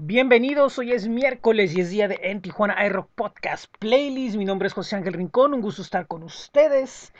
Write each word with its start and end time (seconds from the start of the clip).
Bienvenidos, 0.00 0.78
hoy 0.78 0.92
es 0.92 1.08
miércoles 1.08 1.74
y 1.76 1.80
es 1.80 1.90
día 1.90 2.06
de 2.06 2.20
En 2.22 2.40
Tijuana 2.40 2.86
iRock 2.86 3.10
Podcast 3.16 3.66
Playlist. 3.80 4.36
Mi 4.36 4.44
nombre 4.44 4.68
es 4.68 4.72
José 4.72 4.94
Ángel 4.94 5.12
Rincón, 5.14 5.54
un 5.54 5.60
gusto 5.60 5.82
estar 5.82 6.06
con 6.06 6.22
ustedes. 6.22 7.12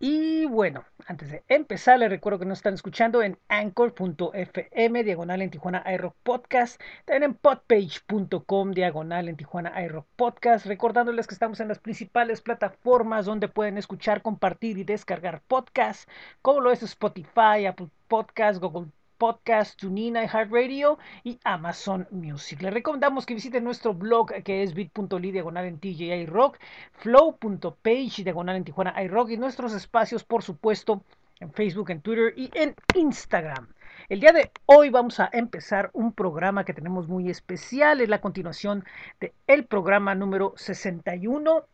Y 0.00 0.44
bueno, 0.46 0.84
antes 1.06 1.30
de 1.30 1.44
empezar, 1.46 2.00
les 2.00 2.10
recuerdo 2.10 2.40
que 2.40 2.44
nos 2.44 2.58
están 2.58 2.74
escuchando 2.74 3.22
en 3.22 3.38
anchor.fm, 3.46 5.04
diagonal 5.04 5.42
en 5.42 5.50
Tijuana 5.50 5.84
iRock 5.94 6.16
Podcast, 6.24 6.80
también 7.04 7.30
en 7.30 7.34
podpage.com, 7.34 8.72
diagonal 8.72 9.28
en 9.28 9.36
Tijuana 9.36 9.80
iRock 9.84 10.08
Podcast, 10.16 10.66
recordándoles 10.66 11.28
que 11.28 11.34
estamos 11.34 11.60
en 11.60 11.68
las 11.68 11.78
principales 11.78 12.40
plataformas 12.40 13.26
donde 13.26 13.46
pueden 13.46 13.78
escuchar, 13.78 14.22
compartir 14.22 14.76
y 14.76 14.82
descargar 14.82 15.40
podcasts, 15.46 16.08
como 16.42 16.60
lo 16.60 16.72
es 16.72 16.82
Spotify, 16.82 17.66
Apple 17.66 17.90
Podcast, 18.08 18.60
Google 18.60 18.88
Podcast, 19.18 19.78
TuneIn, 19.78 20.16
iHeartRadio 20.16 20.98
y 21.22 21.38
Amazon 21.44 22.06
Music. 22.10 22.62
Les 22.62 22.72
recomendamos 22.72 23.26
que 23.26 23.34
visiten 23.34 23.64
nuestro 23.64 23.94
blog 23.94 24.32
que 24.42 24.62
es 24.62 24.74
bit.ly 24.74 25.30
diagonal 25.32 25.64
en 25.66 25.78
TJI 25.78 26.26
Rock, 26.26 26.58
flow.page 26.92 28.24
diagonal 28.24 28.56
en 28.56 28.64
Tijuana 28.64 29.02
iRock 29.02 29.30
y 29.30 29.36
nuestros 29.36 29.72
espacios, 29.74 30.24
por 30.24 30.42
supuesto, 30.42 31.02
en 31.40 31.52
Facebook, 31.52 31.90
en 31.90 32.00
Twitter 32.00 32.34
y 32.36 32.50
en 32.54 32.74
Instagram. 32.94 33.68
El 34.08 34.20
día 34.20 34.32
de 34.32 34.50
hoy 34.66 34.90
vamos 34.90 35.20
a 35.20 35.30
empezar 35.32 35.90
un 35.92 36.12
programa 36.12 36.64
que 36.64 36.74
tenemos 36.74 37.08
muy 37.08 37.30
especial, 37.30 38.00
es 38.00 38.08
la 38.08 38.20
continuación 38.20 38.84
del 39.20 39.32
el 39.46 39.64
programa 39.64 40.14
número 40.14 40.52
61 40.56 41.64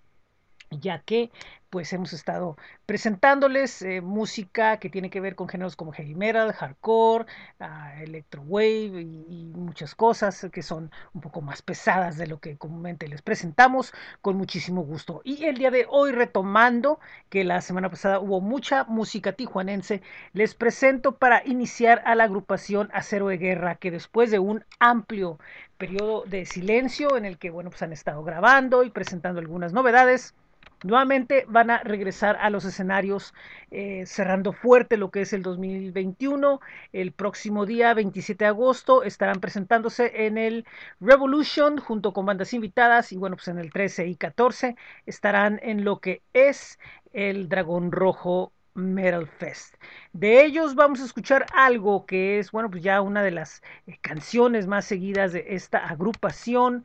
ya 0.70 1.00
que 1.00 1.30
pues 1.68 1.92
hemos 1.92 2.12
estado 2.12 2.56
presentándoles 2.84 3.82
eh, 3.82 4.00
música 4.00 4.78
que 4.78 4.90
tiene 4.90 5.08
que 5.08 5.20
ver 5.20 5.36
con 5.36 5.48
géneros 5.48 5.76
como 5.76 5.92
heavy 5.92 6.16
metal, 6.16 6.52
hardcore, 6.52 7.26
uh, 7.60 8.02
electro 8.02 8.42
wave 8.42 9.00
y, 9.00 9.52
muchas 9.54 9.94
cosas 9.94 10.48
que 10.52 10.62
son 10.62 10.90
un 11.12 11.20
poco 11.20 11.42
más 11.42 11.62
pesadas 11.62 12.16
de 12.16 12.26
lo 12.26 12.40
que 12.40 12.56
comúnmente 12.56 13.06
les 13.06 13.22
presentamos 13.22 13.92
con 14.20 14.36
muchísimo 14.36 14.82
gusto. 14.82 15.20
Y 15.24 15.44
el 15.44 15.58
día 15.58 15.70
de 15.70 15.86
hoy 15.88 16.10
retomando 16.12 16.98
que 17.28 17.44
la 17.44 17.60
semana 17.60 17.88
pasada 17.88 18.18
hubo 18.18 18.40
mucha 18.40 18.84
música 18.84 19.32
tijuanense, 19.32 20.02
les 20.32 20.54
presento 20.54 21.16
para 21.16 21.46
iniciar 21.46 22.02
a 22.04 22.16
la 22.16 22.24
agrupación 22.24 22.90
Acero 22.92 23.28
de 23.28 23.38
Guerra 23.38 23.76
que 23.76 23.92
después 23.92 24.30
de 24.32 24.40
un 24.40 24.64
amplio 24.80 25.38
periodo 25.78 26.24
de 26.26 26.46
silencio 26.46 27.16
en 27.16 27.24
el 27.24 27.38
que 27.38 27.50
bueno 27.50 27.70
pues 27.70 27.82
han 27.82 27.92
estado 27.92 28.22
grabando 28.24 28.82
y 28.82 28.90
presentando 28.90 29.40
algunas 29.40 29.72
novedades 29.72 30.34
Nuevamente 30.82 31.44
van 31.46 31.70
a 31.70 31.78
regresar 31.82 32.38
a 32.40 32.48
los 32.48 32.64
escenarios 32.64 33.34
eh, 33.70 34.06
cerrando 34.06 34.52
fuerte 34.52 34.96
lo 34.96 35.10
que 35.10 35.20
es 35.22 35.34
el 35.34 35.42
2021. 35.42 36.60
El 36.92 37.12
próximo 37.12 37.66
día 37.66 37.92
27 37.92 38.44
de 38.44 38.48
agosto 38.48 39.02
estarán 39.02 39.40
presentándose 39.40 40.26
en 40.26 40.38
el 40.38 40.66
Revolution 40.98 41.76
junto 41.78 42.14
con 42.14 42.24
bandas 42.24 42.54
invitadas 42.54 43.12
y 43.12 43.18
bueno, 43.18 43.36
pues 43.36 43.48
en 43.48 43.58
el 43.58 43.70
13 43.70 44.06
y 44.06 44.16
14 44.16 44.76
estarán 45.04 45.60
en 45.62 45.84
lo 45.84 46.00
que 46.00 46.22
es 46.32 46.78
el 47.12 47.50
Dragón 47.50 47.92
Rojo 47.92 48.52
Metal 48.72 49.26
Fest. 49.26 49.74
De 50.14 50.44
ellos 50.44 50.74
vamos 50.74 51.00
a 51.00 51.04
escuchar 51.04 51.44
algo 51.54 52.06
que 52.06 52.38
es, 52.38 52.52
bueno, 52.52 52.70
pues 52.70 52.82
ya 52.82 53.02
una 53.02 53.22
de 53.22 53.32
las 53.32 53.62
eh, 53.86 53.98
canciones 54.00 54.66
más 54.66 54.86
seguidas 54.86 55.34
de 55.34 55.44
esta 55.48 55.78
agrupación, 55.86 56.84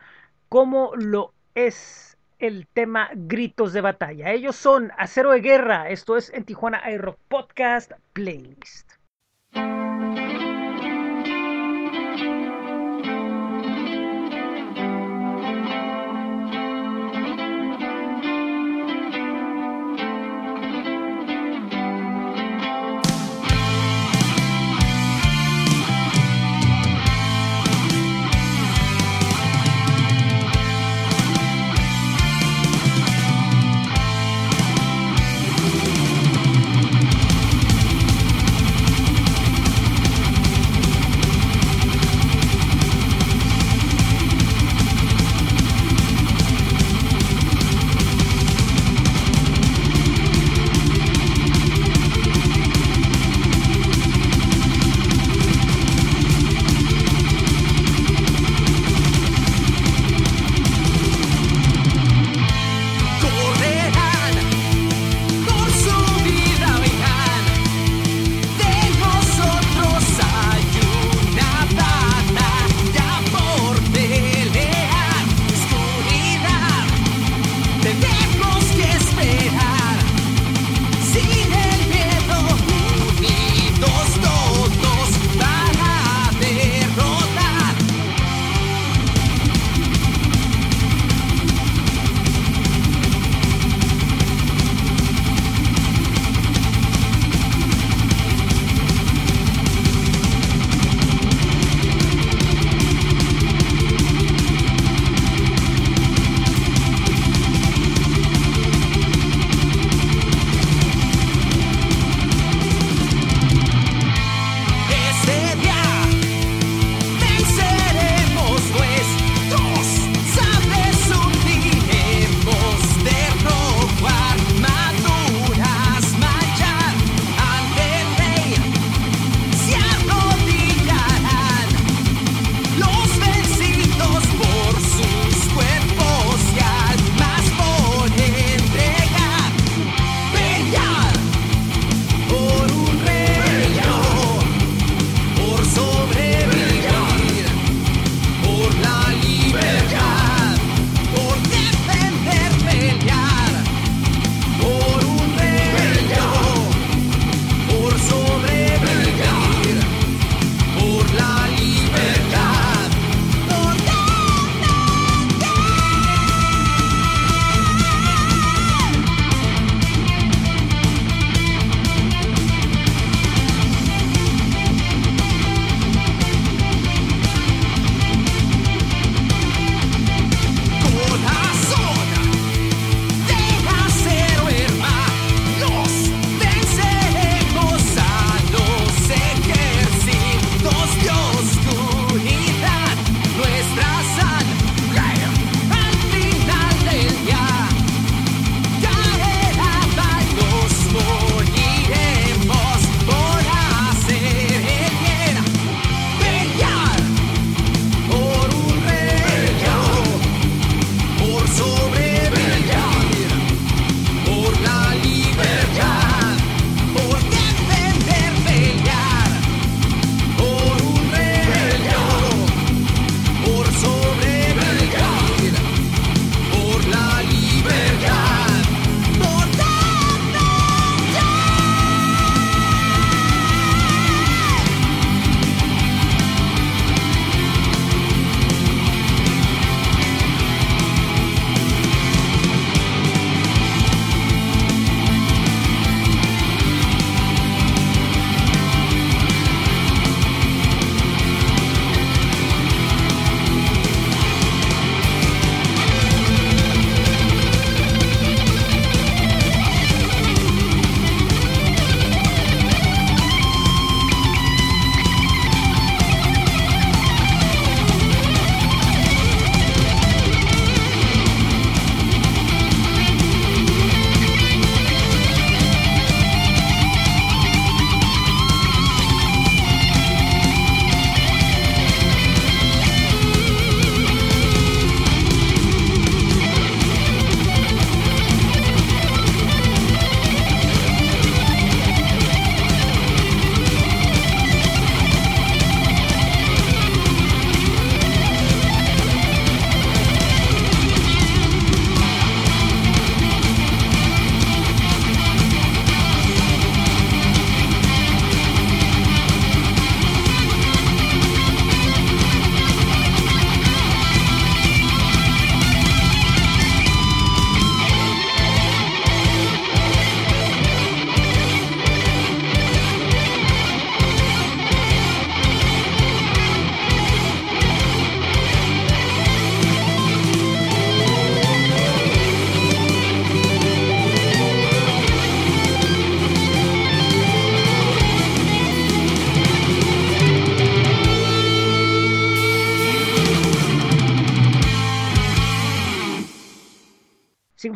como 0.49 0.91
lo 0.95 1.33
es 1.53 2.14
el 2.39 2.67
tema 2.67 3.09
Gritos 3.14 3.73
de 3.73 3.81
Batalla. 3.81 4.31
Ellos 4.31 4.55
son 4.55 4.91
Acero 4.97 5.31
de 5.31 5.41
Guerra, 5.41 5.89
esto 5.89 6.17
es 6.17 6.31
en 6.33 6.44
Tijuana 6.44 6.81
Aero 6.83 7.17
Podcast 7.27 7.92
Playlist. 8.14 8.92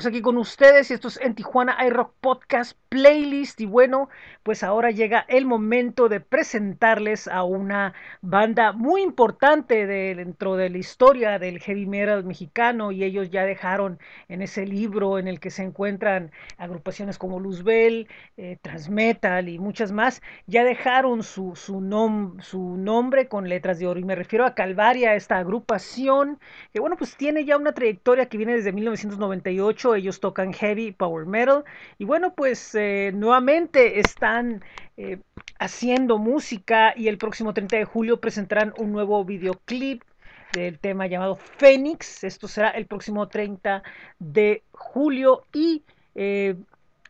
Aquí 0.05 0.21
con 0.21 0.37
ustedes 0.37 0.89
y 0.89 0.93
esto 0.93 1.09
es 1.09 1.19
en 1.19 1.35
Tijuana 1.35 1.77
iRock 1.85 2.13
Podcast 2.21 2.77
Playlist. 2.87 3.59
Y 3.59 3.65
bueno, 3.65 4.07
pues 4.43 4.63
ahora 4.63 4.91
llega 4.91 5.25
el 5.27 5.45
momento 5.45 6.07
de 6.07 6.21
presentarles 6.21 7.27
a 7.27 7.43
una 7.43 7.93
banda 8.21 8.71
muy 8.71 9.01
importante 9.01 9.85
de, 9.85 10.15
dentro 10.15 10.55
de 10.55 10.69
la 10.69 10.77
historia 10.77 11.37
del 11.37 11.59
heavy 11.59 11.85
metal 11.85 12.23
mexicano. 12.23 12.91
Y 12.91 13.03
ellos 13.03 13.29
ya 13.29 13.43
dejaron 13.43 13.99
en 14.29 14.41
ese 14.41 14.65
libro 14.65 15.19
en 15.19 15.27
el 15.27 15.39
que 15.39 15.49
se 15.49 15.63
encuentran 15.63 16.31
agrupaciones 16.57 17.17
como 17.17 17.39
Luzbel, 17.39 18.07
eh, 18.37 18.57
Transmetal 18.61 19.49
y 19.49 19.59
muchas 19.59 19.91
más, 19.91 20.21
ya 20.47 20.63
dejaron 20.63 21.23
su, 21.23 21.55
su, 21.55 21.81
nom 21.81 22.39
su 22.39 22.77
nombre 22.77 23.27
con 23.27 23.49
letras 23.49 23.79
de 23.79 23.87
oro. 23.87 23.99
Y 23.99 24.05
me 24.05 24.15
refiero 24.15 24.45
a 24.45 24.55
Calvaria, 24.55 25.15
esta 25.15 25.37
agrupación 25.37 26.39
que 26.73 26.79
bueno, 26.79 26.95
pues 26.95 27.17
tiene 27.17 27.43
ya 27.43 27.57
una 27.57 27.73
trayectoria 27.73 28.27
que 28.27 28.37
viene 28.37 28.55
desde 28.55 28.71
1998 28.71 29.88
ellos 29.95 30.19
tocan 30.19 30.53
heavy 30.53 30.91
power 30.91 31.25
metal 31.25 31.63
y 31.97 32.05
bueno, 32.05 32.33
pues 32.33 32.75
eh, 32.75 33.11
nuevamente 33.13 33.99
están 33.99 34.63
eh, 34.97 35.19
haciendo 35.59 36.17
música 36.17 36.93
y 36.95 37.07
el 37.07 37.17
próximo 37.17 37.53
30 37.53 37.77
de 37.77 37.85
julio 37.85 38.19
presentarán 38.19 38.73
un 38.77 38.91
nuevo 38.91 39.23
videoclip 39.25 40.03
del 40.53 40.79
tema 40.79 41.07
llamado 41.07 41.35
Fénix. 41.35 42.23
Esto 42.23 42.47
será 42.47 42.69
el 42.69 42.85
próximo 42.85 43.27
30 43.27 43.83
de 44.19 44.63
julio 44.71 45.45
y 45.53 45.83
eh, 46.15 46.55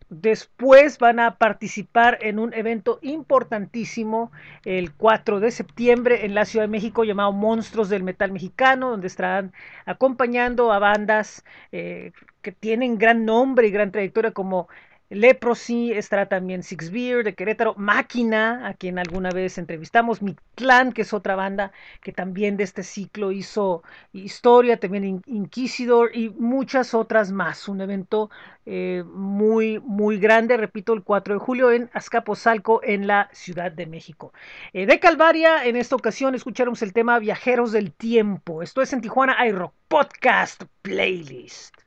Después 0.10 0.98
van 0.98 1.20
a 1.20 1.38
participar 1.38 2.18
en 2.22 2.40
un 2.40 2.52
evento 2.56 2.98
importantísimo 3.04 4.32
el 4.66 4.92
4 4.92 5.40
de 5.40 5.52
septiembre 5.52 6.26
en 6.26 6.34
la 6.34 6.46
Ciudad 6.46 6.64
de 6.64 6.72
México 6.72 7.04
llamado 7.04 7.32
Monstruos 7.32 7.90
del 7.90 8.02
Metal 8.02 8.32
Mexicano, 8.32 8.90
donde 8.90 9.06
estarán 9.06 9.54
acompañando 9.86 10.74
a 10.74 10.80
bandas 10.80 11.44
eh, 11.72 12.12
que 12.42 12.52
tienen 12.52 12.98
gran 12.98 13.24
nombre 13.24 13.68
y 13.68 13.72
gran 13.72 13.92
trayectoria 13.92 14.32
como 14.32 14.68
Leprosy, 15.10 15.92
estará 15.92 16.28
también 16.28 16.62
Six 16.62 16.92
Beer 16.92 17.24
de 17.24 17.34
Querétaro, 17.34 17.74
Máquina, 17.76 18.68
a 18.68 18.76
quien 18.76 19.00
alguna 19.00 19.32
vez 19.32 19.58
entrevistamos, 19.58 20.22
Mi 20.22 20.36
Clan, 20.56 20.92
que 20.92 21.02
es 21.02 21.14
otra 21.14 21.36
banda 21.36 21.72
que 22.02 22.12
también 22.12 22.58
de 22.58 22.64
este 22.64 22.84
ciclo 22.84 23.32
hizo 23.32 23.82
historia, 24.14 24.80
también 24.80 25.24
Inquisidor 25.26 26.16
y 26.16 26.30
muchas 26.30 26.94
otras 26.94 27.32
más. 27.32 27.68
Un 27.68 27.82
evento 27.82 28.30
eh, 28.68 29.04
muy, 29.08 29.80
muy 29.80 30.20
grande, 30.20 30.58
repito, 30.58 30.94
el 30.94 31.04
4 31.04 31.34
de 31.34 31.40
julio 31.40 31.72
en 31.72 31.90
Azcapotzalco, 31.94 32.82
en 32.84 33.08
la 33.08 33.30
Ciudad 33.34 33.72
de 33.72 33.88
México. 33.88 34.32
Eh, 34.74 34.86
de 34.86 35.00
Calvaria, 35.00 35.66
en 35.66 35.76
esta 35.76 35.96
ocasión 35.96 36.36
escuchamos 36.36 36.84
el 36.84 36.94
tema 36.94 37.18
Viajeros 37.18 37.72
del 37.72 37.92
Tiempo. 37.94 38.62
Esto 38.62 38.84
es 38.84 38.94
en 38.94 39.02
Tijuana 39.02 39.44
iRock 39.48 39.74
Podcast 39.88 40.64
Playlist. 40.84 41.79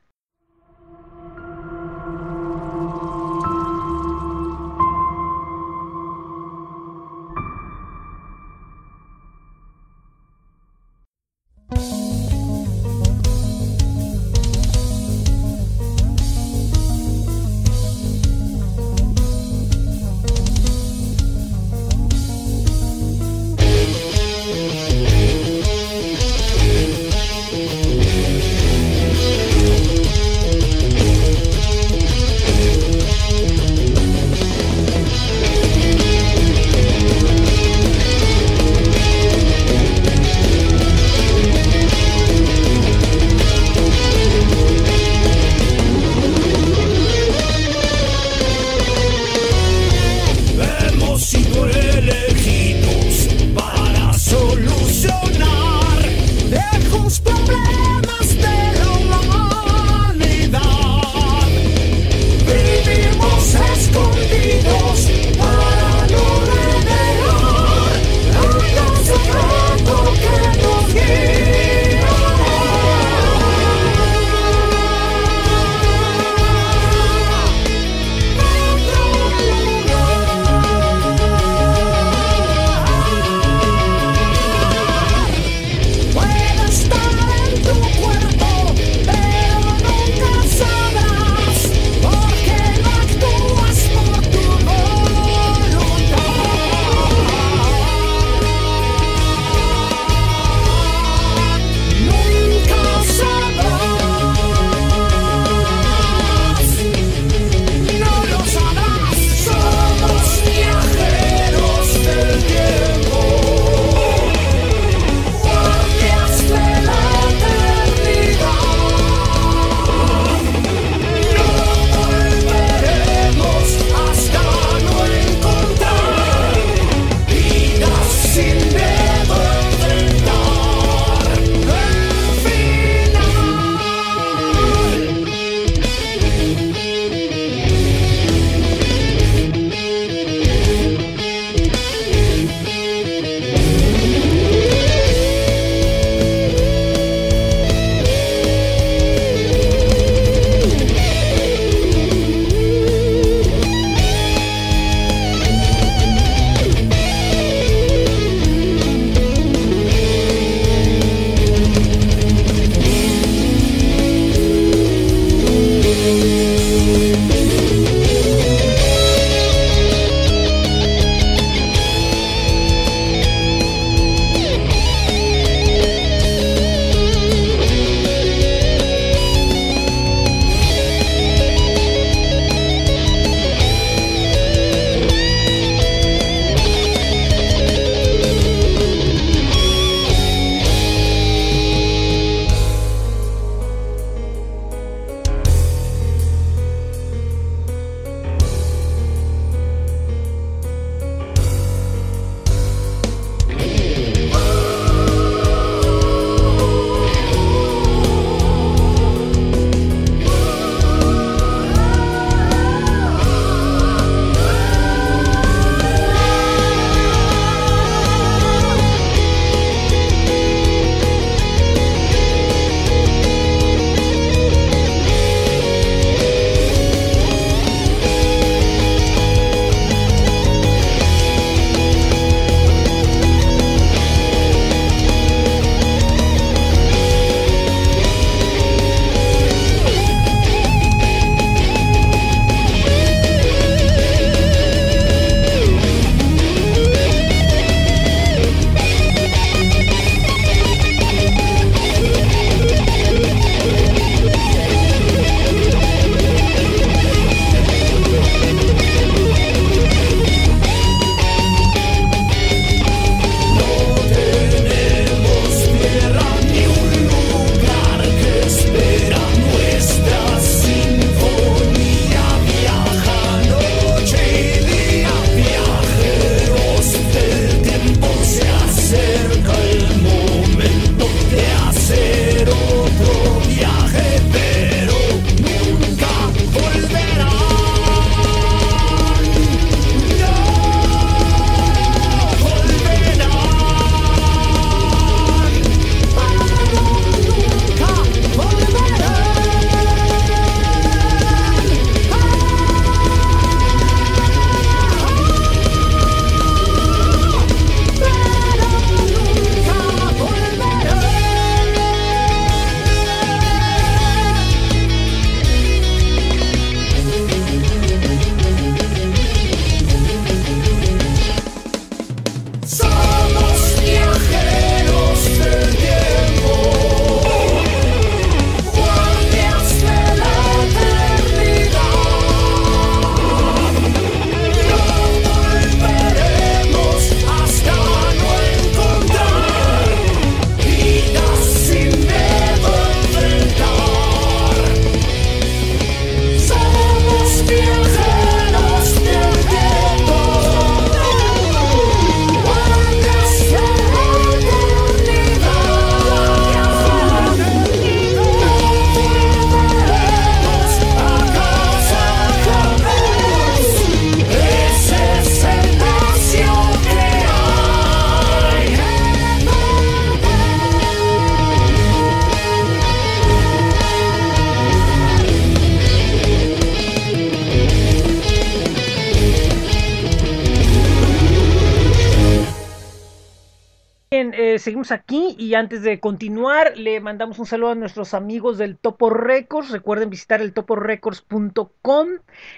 Aquí 384.91 385.35
y 385.37 385.53
antes 385.53 385.83
de 385.83 385.99
continuar 385.99 386.77
le 386.77 386.99
mandamos 386.99 387.39
un 387.39 387.45
saludo 387.45 387.71
a 387.71 387.75
nuestros 387.75 388.13
amigos 388.13 388.57
del 388.57 388.77
Topo 388.77 389.09
Records. 389.09 389.69
Recuerden 389.71 390.09
visitar 390.09 390.41
el 390.41 390.53
toporecords.com. 390.53 392.07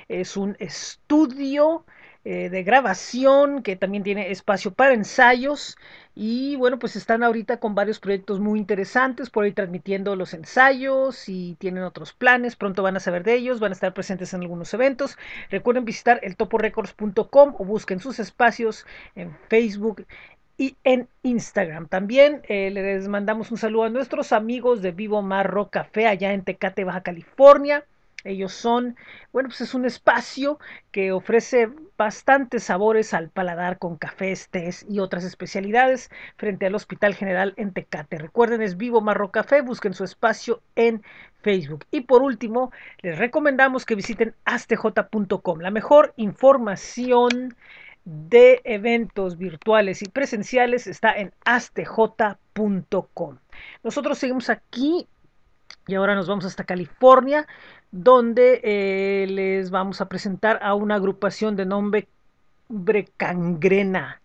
Es 0.07 0.37
un 0.37 0.55
estudio 0.59 1.85
eh, 2.27 2.49
de 2.49 2.63
grabación 2.63 3.61
que 3.61 3.75
también 3.75 4.01
tiene 4.01 4.31
espacio 4.31 4.73
para 4.73 4.95
ensayos 4.95 5.77
y 6.15 6.55
bueno 6.55 6.79
pues 6.79 6.95
están 6.95 7.21
ahorita 7.21 7.59
con 7.59 7.75
varios 7.75 7.99
proyectos 7.99 8.39
muy 8.39 8.57
interesantes 8.57 9.29
por 9.29 9.43
ahí 9.43 9.51
transmitiendo 9.51 10.15
los 10.15 10.33
ensayos 10.33 11.29
y 11.29 11.53
tienen 11.59 11.83
otros 11.83 12.13
planes 12.13 12.55
pronto 12.55 12.81
van 12.81 12.97
a 12.97 12.99
saber 12.99 13.23
de 13.23 13.35
ellos 13.35 13.59
van 13.59 13.73
a 13.73 13.75
estar 13.75 13.93
presentes 13.93 14.33
en 14.33 14.41
algunos 14.41 14.73
eventos 14.73 15.19
recuerden 15.51 15.85
visitar 15.85 16.19
el 16.23 16.35
toporecords.com 16.35 17.55
o 17.59 17.63
busquen 17.63 17.99
sus 17.99 18.17
espacios 18.17 18.87
en 19.13 19.37
Facebook 19.49 20.07
y 20.57 20.77
en 20.83 21.07
Instagram. 21.23 21.87
También 21.87 22.41
eh, 22.47 22.69
les 22.71 23.07
mandamos 23.07 23.51
un 23.51 23.57
saludo 23.57 23.83
a 23.83 23.89
nuestros 23.89 24.31
amigos 24.31 24.81
de 24.81 24.91
Vivo 24.91 25.21
Marro 25.21 25.69
Café 25.69 26.07
allá 26.07 26.33
en 26.33 26.43
Tecate, 26.43 26.83
Baja 26.83 27.01
California. 27.01 27.85
Ellos 28.25 28.53
son, 28.53 28.95
bueno, 29.31 29.49
pues 29.49 29.61
es 29.61 29.75
un 29.75 29.85
espacio 29.85 30.57
que 30.91 31.11
ofrece 31.11 31.69
bastantes 31.95 32.63
sabores 32.63 33.13
al 33.13 33.29
paladar 33.29 33.77
con 33.77 33.97
cafés, 33.97 34.49
tés 34.49 34.83
y 34.89 34.97
otras 34.99 35.23
especialidades 35.23 36.09
frente 36.35 36.65
al 36.65 36.73
Hospital 36.73 37.13
General 37.13 37.53
en 37.55 37.71
Tecate. 37.71 38.17
Recuerden, 38.17 38.63
es 38.63 38.77
Vivo 38.77 38.99
Marro 38.99 39.29
Café, 39.29 39.61
busquen 39.61 39.93
su 39.93 40.03
espacio 40.03 40.61
en 40.75 41.03
Facebook. 41.41 41.85
Y 41.91 42.01
por 42.01 42.23
último, 42.23 42.71
les 43.03 43.19
recomendamos 43.19 43.85
que 43.85 43.93
visiten 43.93 44.33
astj.com, 44.45 45.59
la 45.59 45.69
mejor 45.69 46.13
información 46.17 47.55
de 48.05 48.61
eventos 48.63 49.37
virtuales 49.37 50.01
y 50.03 50.05
presenciales 50.05 50.87
está 50.87 51.11
en 51.13 51.33
astj.com. 51.43 53.37
Nosotros 53.83 54.17
seguimos 54.17 54.49
aquí 54.49 55.07
y 55.87 55.95
ahora 55.95 56.15
nos 56.15 56.27
vamos 56.27 56.45
hasta 56.45 56.63
California 56.63 57.47
donde 57.91 58.61
eh, 58.63 59.27
les 59.27 59.71
vamos 59.71 60.01
a 60.01 60.07
presentar 60.07 60.59
a 60.61 60.75
una 60.75 60.95
agrupación 60.95 61.55
de 61.55 61.65
nombre 61.65 62.07
Cangrena. 63.17 64.21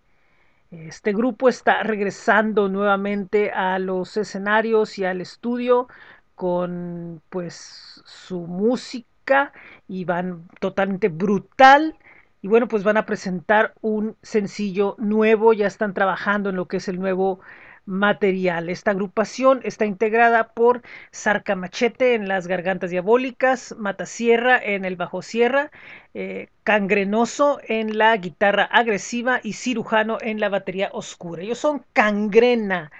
Este 0.70 1.12
grupo 1.12 1.48
está 1.48 1.82
regresando 1.82 2.68
nuevamente 2.68 3.50
a 3.50 3.78
los 3.78 4.16
escenarios 4.16 4.98
y 4.98 5.04
al 5.04 5.20
estudio 5.20 5.88
con 6.34 7.22
pues 7.28 8.02
su 8.04 8.40
música 8.40 9.52
y 9.88 10.04
van 10.04 10.48
totalmente 10.60 11.08
brutal 11.08 11.96
y 12.42 12.48
bueno 12.48 12.68
pues 12.68 12.84
van 12.84 12.96
a 12.96 13.06
presentar 13.06 13.74
un 13.80 14.16
sencillo 14.22 14.96
nuevo 14.98 15.52
ya 15.52 15.66
están 15.66 15.94
trabajando 15.94 16.50
en 16.50 16.56
lo 16.56 16.66
que 16.68 16.78
es 16.78 16.88
el 16.88 16.98
nuevo 16.98 17.40
material. 17.86 18.68
Esta 18.68 18.92
agrupación 18.92 19.60
está 19.64 19.84
integrada 19.84 20.52
por 20.52 20.82
Sarca 21.10 21.56
Machete 21.56 22.14
en 22.14 22.28
las 22.28 22.46
gargantas 22.46 22.90
diabólicas, 22.90 23.74
Matasierra 23.78 24.58
en 24.62 24.84
el 24.84 24.96
bajo 24.96 25.22
sierra, 25.22 25.70
eh, 26.14 26.48
Cangrenoso 26.62 27.60
en 27.66 27.98
la 27.98 28.16
guitarra 28.16 28.64
agresiva 28.64 29.40
y 29.42 29.54
Cirujano 29.54 30.18
en 30.20 30.40
la 30.40 30.48
batería 30.48 30.90
oscura. 30.92 31.42
Ellos 31.42 31.58
son 31.58 31.84
Cangrena. 31.92 32.92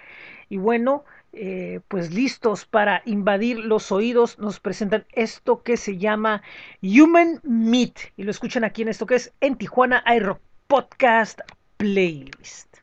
Y 0.49 0.57
bueno, 0.57 1.05
eh, 1.33 1.81
pues 1.89 2.13
listos 2.13 2.65
para 2.65 3.03
invadir 3.05 3.59
los 3.59 3.93
oídos, 3.93 4.39
nos 4.39 4.61
presentan 4.61 5.07
esto 5.13 5.63
que 5.63 5.77
se 5.77 5.97
llama 5.97 6.43
Human 6.83 7.41
Meat. 7.43 7.99
Y 8.17 8.25
lo 8.25 8.31
escuchan 8.31 8.65
aquí 8.65 8.83
en 8.83 8.89
esto 8.89 9.07
que 9.07 9.15
es 9.15 9.33
en 9.41 9.57
Tijuana 9.57 10.03
Aero 10.07 10.41
Podcast 10.67 11.41
Playlist. 11.77 12.79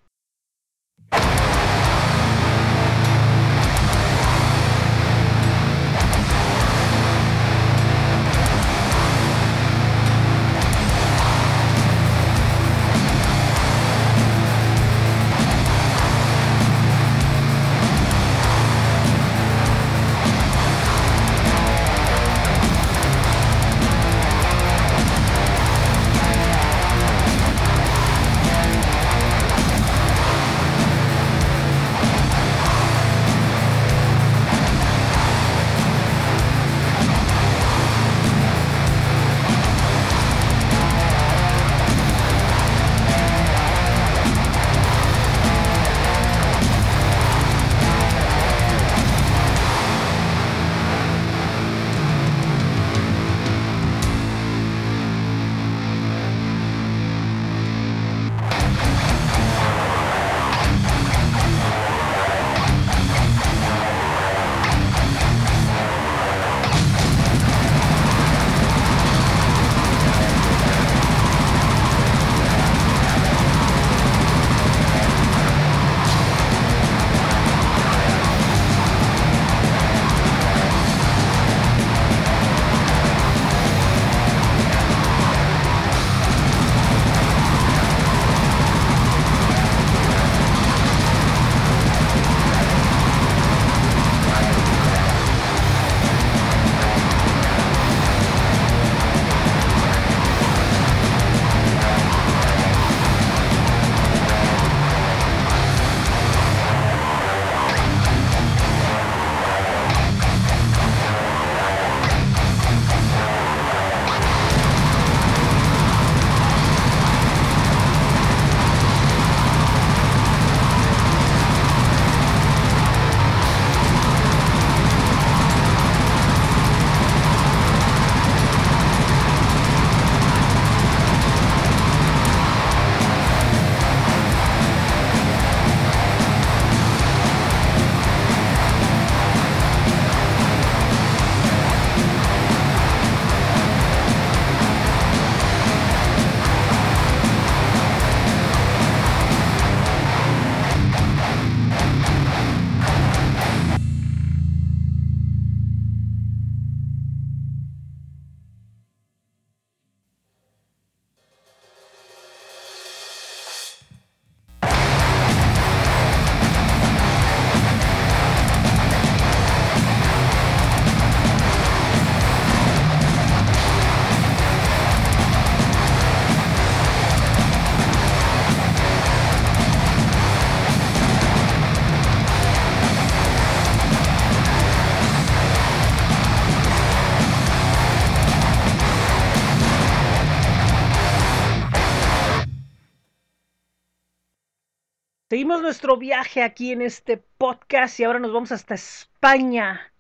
Seguimos 195.48 195.64
nuestro 195.64 195.96
viaje 195.96 196.44
aquí 196.44 196.74
en 196.74 196.82
este 196.82 197.24
podcast 197.38 197.98
y 197.98 198.04
ahora 198.04 198.20
nos 198.20 198.34
vamos 198.34 198.52
hasta 198.52 198.74
España, 198.74 199.94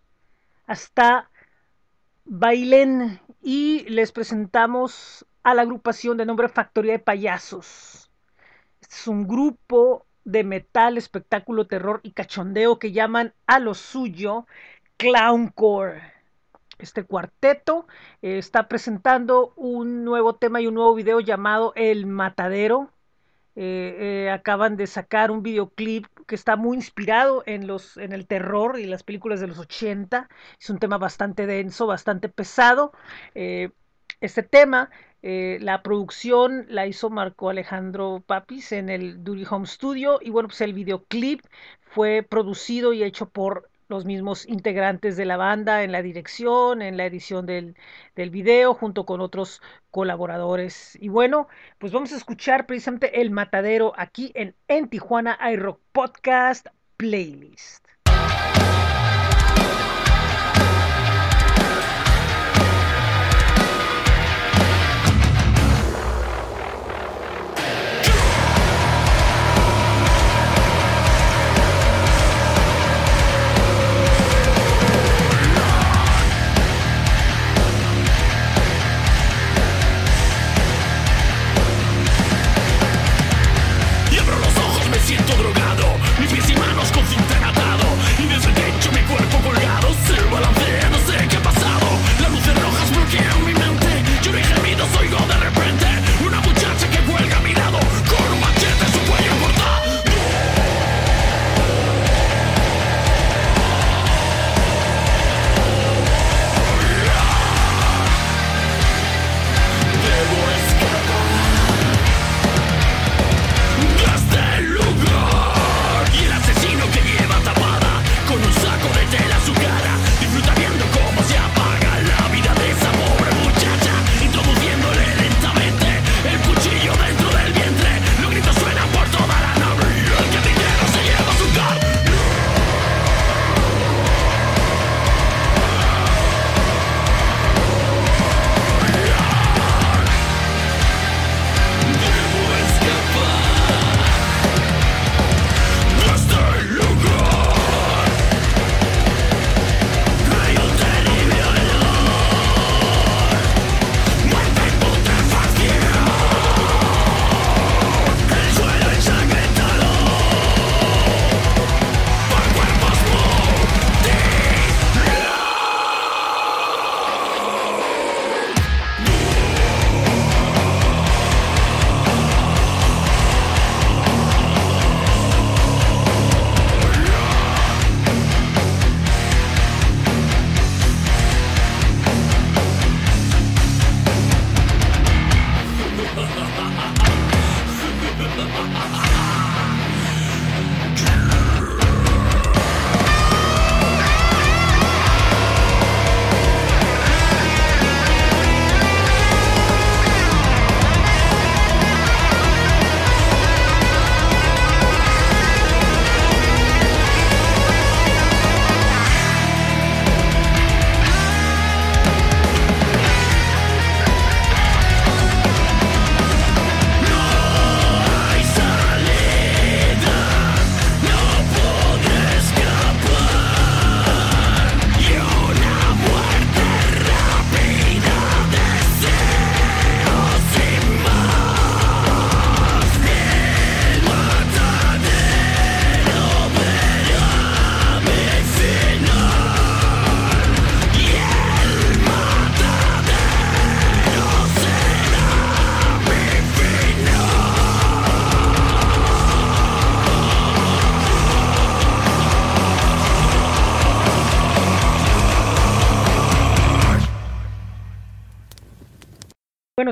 hasta 0.66 1.32
Bailén 2.26 3.22
y 3.42 3.86
les 3.88 4.12
presentamos 4.12 5.26
a 5.44 5.54
la 5.54 5.62
agrupación 5.62 6.18
de 6.18 6.26
nombre 6.26 6.50
Factoría 6.50 6.92
de 6.92 7.00
Payasos. 7.00 8.12
Este 8.82 8.96
es 8.96 9.08
un 9.08 9.26
grupo 9.26 10.06
de 10.26 10.44
metal, 10.44 10.98
espectáculo, 10.98 11.66
terror 11.66 12.02
y 12.04 12.12
cachondeo 12.12 12.78
que 12.78 12.92
llaman 12.92 13.34
a 13.46 13.60
lo 13.60 13.74
suyo 13.74 14.48
Clowncore. 14.98 16.02
Este 16.78 17.06
cuarteto 17.06 17.88
eh, 18.22 18.38
está 18.38 18.68
presentando 18.68 19.54
un 19.56 20.04
nuevo 20.04 20.36
tema 20.36 20.60
y 20.60 20.68
un 20.68 20.74
nuevo 20.74 20.94
video 20.94 21.22
llamado 21.22 21.72
El 21.78 22.06
Matadero 22.06 22.92
eh, 23.60 24.26
eh, 24.28 24.30
acaban 24.30 24.78
de 24.78 24.86
sacar 24.86 25.32
un 25.32 25.41
videoclip 25.41 26.06
que 26.28 26.36
está 26.36 26.56
muy 26.56 26.78
inspirado 26.78 27.41
en, 27.48 27.65
los, 27.65 27.98
en 27.98 28.13
el 28.13 28.28
terror 28.28 28.80
y 28.80 28.86
las 28.86 29.02
películas 29.02 29.39
de 29.39 29.48
los 29.48 29.58
80. 29.58 30.30
Es 30.60 30.70
un 30.70 30.78
tema 30.78 31.00
bastante 31.00 31.48
denso, 31.48 31.88
bastante 31.88 32.30
pesado. 32.30 32.91
Eh, 33.34 33.72
este 34.22 34.43
tema, 34.43 34.91
la 35.24 35.82
producción 35.82 36.67
la 36.70 36.86
hizo 36.86 37.10
Marco 37.10 37.50
Alejandro 37.50 38.24
Papis 38.26 38.72
en 38.72 38.89
el 38.89 39.24
Duty 39.24 39.46
Home 39.50 39.65
Studio 39.65 40.20
y 40.22 40.30
bueno, 40.30 40.50
pues 40.50 40.62
el 40.62 40.74
videoclip 40.74 41.41
fue 41.82 42.24
producido 42.24 42.93
y 42.93 43.04
hecho 43.04 43.28
por 43.30 43.70
los 43.88 44.06
mismos 44.06 44.47
integrantes 44.47 45.17
de 45.17 45.26
la 45.26 45.38
banda 45.38 45.84
en 45.84 45.91
la 45.91 46.02
dirección, 46.02 46.82
en 46.82 46.97
la 46.97 47.06
edición 47.06 47.45
del, 47.45 47.76
del, 48.15 48.30
video, 48.30 48.73
junto 48.73 49.06
con 49.06 49.21
otros 49.21 49.62
colaboradores. 49.91 50.97
Y 51.02 51.10
bueno, 51.10 51.47
pues 51.78 51.93
vamos 51.93 52.12
a 52.13 52.17
escuchar 52.17 52.65
precisamente 52.65 53.21
El 53.21 53.32
Matadero 53.32 53.93
aquí 53.97 54.32
en 54.36 54.56
En 54.67 54.89
Tijuana 54.89 55.38
iRock 55.52 55.80
Podcast 55.91 56.67
Playlist. 56.97 57.88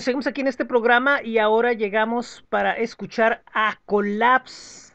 Seguimos 0.05 0.27
aquí 0.27 0.41
en 0.41 0.47
este 0.47 0.65
programa 0.65 1.23
y 1.23 1.39
ahora 1.39 1.73
llegamos 1.73 2.45
para 2.49 2.73
escuchar 2.73 3.41
a 3.51 3.79
Collapse. 3.85 4.93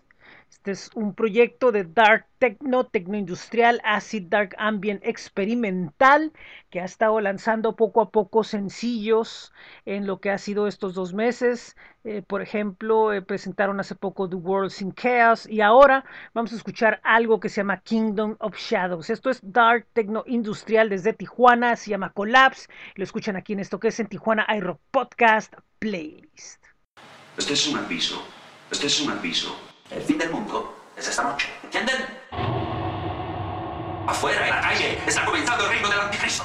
Este 0.49 0.70
es 0.70 0.88
un 0.94 1.14
proyecto 1.16 1.73
de 1.73 1.83
Dark 1.83 2.27
Techno, 2.38 2.87
Tecnoindustrial, 2.87 3.81
Acid 3.83 4.29
Dark 4.29 4.55
Ambient 4.57 5.05
Experimental, 5.05 6.33
que 6.70 6.80
ha 6.80 6.85
estado 6.85 7.20
lanzando 7.20 7.76
poco 7.76 8.00
a 8.00 8.11
poco 8.11 8.44
sencillos 8.44 9.52
en 9.85 10.06
lo 10.06 10.20
que 10.20 10.30
ha 10.30 10.38
sido 10.38 10.66
estos 10.66 10.94
dos 10.94 11.12
meses. 11.12 11.76
Eh, 12.04 12.22
por 12.22 12.40
ejemplo, 12.40 13.12
eh, 13.12 13.22
presentaron 13.22 13.80
hace 13.80 13.94
poco 13.94 14.28
The 14.28 14.37
World's 14.37 14.80
in 14.80 14.92
Chaos 14.92 15.46
y 15.48 15.61
ahora 15.61 16.04
vamos 16.33 16.52
a 16.52 16.56
escuchar 16.56 17.00
algo 17.02 17.40
que 17.40 17.48
se 17.48 17.56
llama 17.56 17.80
Kingdom 17.80 18.37
of 18.38 18.56
Shadows. 18.56 19.11
Esto 19.11 19.30
es 19.30 19.40
Dark 19.42 19.87
Techno 19.92 20.22
Industrial 20.26 20.88
desde 20.88 21.12
Tijuana, 21.12 21.76
se 21.76 21.90
llama 21.90 22.12
Collapse. 22.12 22.68
Lo 22.94 23.04
escuchan 23.04 23.37
aquí 23.37 23.52
en 23.52 23.61
esto 23.61 23.80
que 23.80 23.88
es 23.88 24.00
en 24.00 24.06
Tijuana 24.06 24.46
iRock 24.56 24.80
Podcast 24.90 25.54
Playlist. 25.78 26.64
Este 27.37 27.52
es 27.52 27.66
un 27.68 27.78
aviso. 27.78 28.22
Este 28.70 28.87
es 28.87 29.00
un 29.00 29.11
aviso. 29.11 29.56
El 29.90 30.02
fin 30.02 30.18
del 30.18 30.30
mundo 30.30 30.76
es 30.96 31.09
esta 31.09 31.24
noche, 31.24 31.48
¿entienden? 31.64 31.96
Afuera, 34.06 34.44
en 34.44 34.54
la 34.54 34.61
calle, 34.61 34.98
está 35.06 35.24
comenzando 35.24 35.64
el 35.64 35.70
reino 35.70 35.88
del 35.88 36.00
anticristo. 36.00 36.44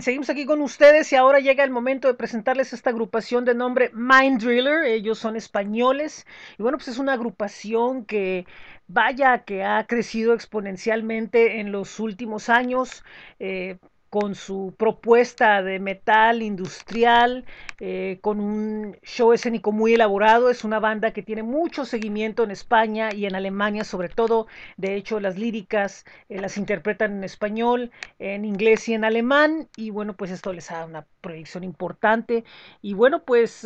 Seguimos 0.00 0.30
aquí 0.30 0.46
con 0.46 0.62
ustedes 0.62 1.12
y 1.12 1.16
ahora 1.16 1.40
llega 1.40 1.62
el 1.62 1.70
momento 1.70 2.08
de 2.08 2.14
presentarles 2.14 2.72
esta 2.72 2.90
agrupación 2.90 3.44
de 3.44 3.54
nombre 3.54 3.90
Mind 3.92 4.40
Driller. 4.42 4.84
Ellos 4.84 5.18
son 5.18 5.36
españoles 5.36 6.26
y 6.58 6.62
bueno, 6.62 6.78
pues 6.78 6.88
es 6.88 6.98
una 6.98 7.12
agrupación 7.14 8.04
que 8.06 8.46
vaya 8.86 9.44
que 9.44 9.62
ha 9.64 9.86
crecido 9.86 10.32
exponencialmente 10.34 11.60
en 11.60 11.72
los 11.72 12.00
últimos 12.00 12.48
años. 12.48 13.04
Eh, 13.38 13.78
con 14.10 14.34
su 14.34 14.74
propuesta 14.76 15.62
de 15.62 15.78
metal 15.78 16.42
industrial, 16.42 17.44
eh, 17.78 18.18
con 18.20 18.40
un 18.40 18.96
show 19.02 19.32
escénico 19.32 19.70
muy 19.72 19.94
elaborado. 19.94 20.50
Es 20.50 20.64
una 20.64 20.80
banda 20.80 21.12
que 21.12 21.22
tiene 21.22 21.44
mucho 21.44 21.84
seguimiento 21.84 22.42
en 22.42 22.50
España 22.50 23.14
y 23.14 23.26
en 23.26 23.36
Alemania 23.36 23.84
sobre 23.84 24.08
todo. 24.08 24.48
De 24.76 24.96
hecho, 24.96 25.20
las 25.20 25.38
líricas 25.38 26.04
eh, 26.28 26.40
las 26.40 26.58
interpretan 26.58 27.12
en 27.18 27.24
español, 27.24 27.92
en 28.18 28.44
inglés 28.44 28.88
y 28.88 28.94
en 28.94 29.04
alemán. 29.04 29.68
Y 29.76 29.90
bueno, 29.90 30.14
pues 30.16 30.32
esto 30.32 30.52
les 30.52 30.68
da 30.68 30.84
una 30.84 31.06
proyección 31.20 31.62
importante. 31.64 32.44
Y 32.82 32.94
bueno, 32.94 33.22
pues 33.24 33.64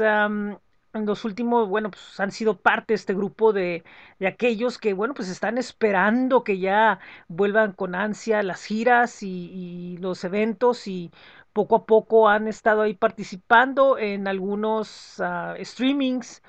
en 0.95 1.07
los 1.07 1.25
últimos, 1.25 1.69
bueno, 1.69 1.91
pues 1.91 2.19
han 2.21 2.31
sido 2.33 2.59
parte 2.59 2.93
de 2.93 2.97
este 2.97 3.15
grupo 3.15 3.53
de, 3.53 3.85
de, 4.19 4.27
aquellos 4.27 4.79
que, 4.79 4.93
bueno, 4.95 5.15
pues 5.15 5.29
están 5.29 5.59
esperando 5.59 6.45
que 6.45 6.59
ya 6.59 7.01
vuelvan 7.29 7.73
con 7.73 7.95
ansia 7.95 8.43
las 8.43 8.65
giras 8.65 9.23
y, 9.23 9.97
los 10.01 10.25
eventos 10.25 10.87
y 10.87 11.11
poco 11.53 11.77
a 11.77 11.87
poco 11.87 12.29
han 12.29 12.49
estado 12.49 12.83
ahí 12.83 12.95
participando 12.95 13.99
en 13.99 14.29
algunos 14.29 15.19
uh, 15.21 15.63
streamings. 15.65 16.43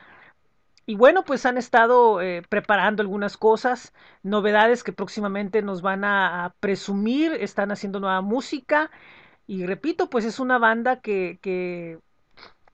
Y 0.88 0.96
bueno, 0.96 1.24
pues 1.26 1.46
han 1.46 1.58
estado 1.58 2.22
eh, 2.22 2.44
preparando 2.48 3.02
algunas 3.02 3.38
cosas, 3.38 3.94
novedades 4.24 4.84
que 4.84 4.94
próximamente 4.94 5.62
nos 5.64 5.82
van 5.82 6.04
a, 6.04 6.46
a, 6.46 6.50
presumir, 6.60 7.34
están 7.34 7.72
haciendo 7.72 8.00
nueva 8.00 8.22
música. 8.22 8.92
Y 9.48 9.66
repito, 9.66 10.10
pues 10.10 10.26
es 10.26 10.40
una 10.40 10.60
banda 10.60 11.02
que, 11.02 11.40
que 11.42 12.00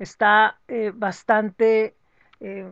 está 0.02 0.60
eh, 0.68 0.92
bastante 0.94 1.96
eh, 2.40 2.72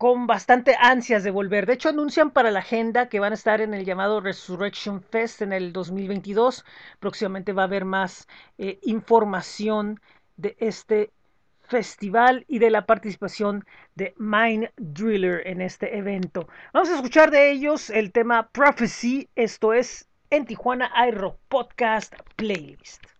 con 0.00 0.26
bastante 0.26 0.74
ansias 0.80 1.24
de 1.24 1.30
volver. 1.30 1.66
De 1.66 1.74
hecho, 1.74 1.90
anuncian 1.90 2.30
para 2.30 2.50
la 2.50 2.60
agenda 2.60 3.10
que 3.10 3.20
van 3.20 3.32
a 3.32 3.34
estar 3.34 3.60
en 3.60 3.74
el 3.74 3.84
llamado 3.84 4.22
Resurrection 4.22 5.02
Fest 5.02 5.42
en 5.42 5.52
el 5.52 5.74
2022. 5.74 6.64
Próximamente 6.98 7.52
va 7.52 7.62
a 7.62 7.64
haber 7.66 7.84
más 7.84 8.26
eh, 8.56 8.78
información 8.82 10.00
de 10.38 10.56
este 10.58 11.12
festival 11.60 12.46
y 12.48 12.60
de 12.60 12.70
la 12.70 12.86
participación 12.86 13.66
de 13.94 14.14
Mind 14.16 14.70
Driller 14.78 15.46
en 15.46 15.60
este 15.60 15.98
evento. 15.98 16.48
Vamos 16.72 16.88
a 16.88 16.96
escuchar 16.96 17.30
de 17.30 17.52
ellos 17.52 17.90
el 17.90 18.10
tema 18.10 18.48
Prophecy. 18.48 19.28
Esto 19.36 19.74
es 19.74 20.08
en 20.30 20.46
Tijuana 20.46 20.90
iRock 21.08 21.38
Podcast 21.48 22.14
Playlist. 22.36 23.19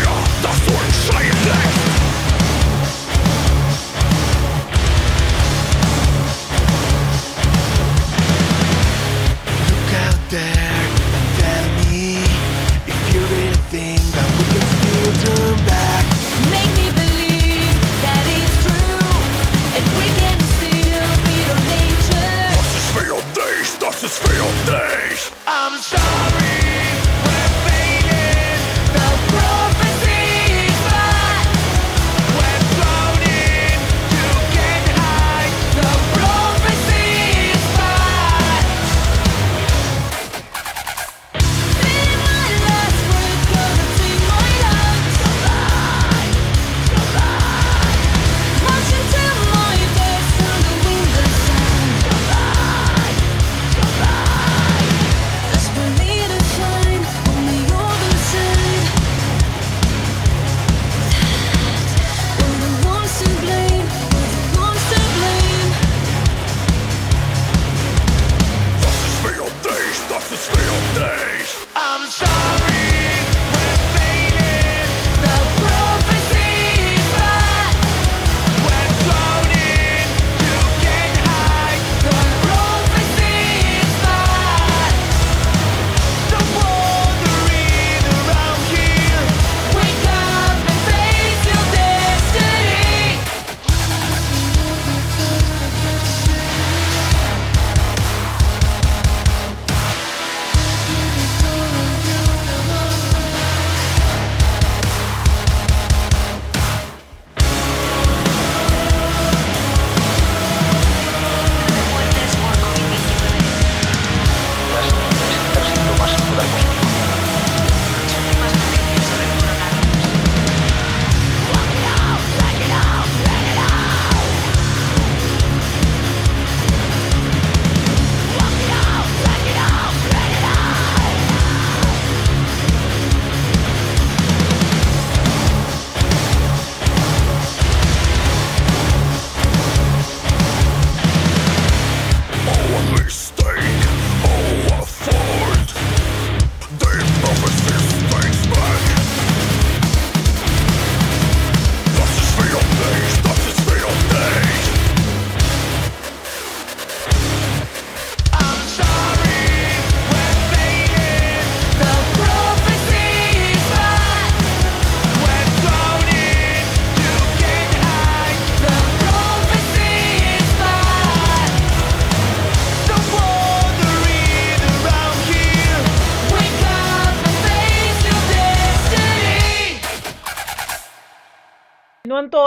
Feel 24.11 24.43
things. 24.65 25.31
I'm 25.47 25.79
sorry. 25.79 26.40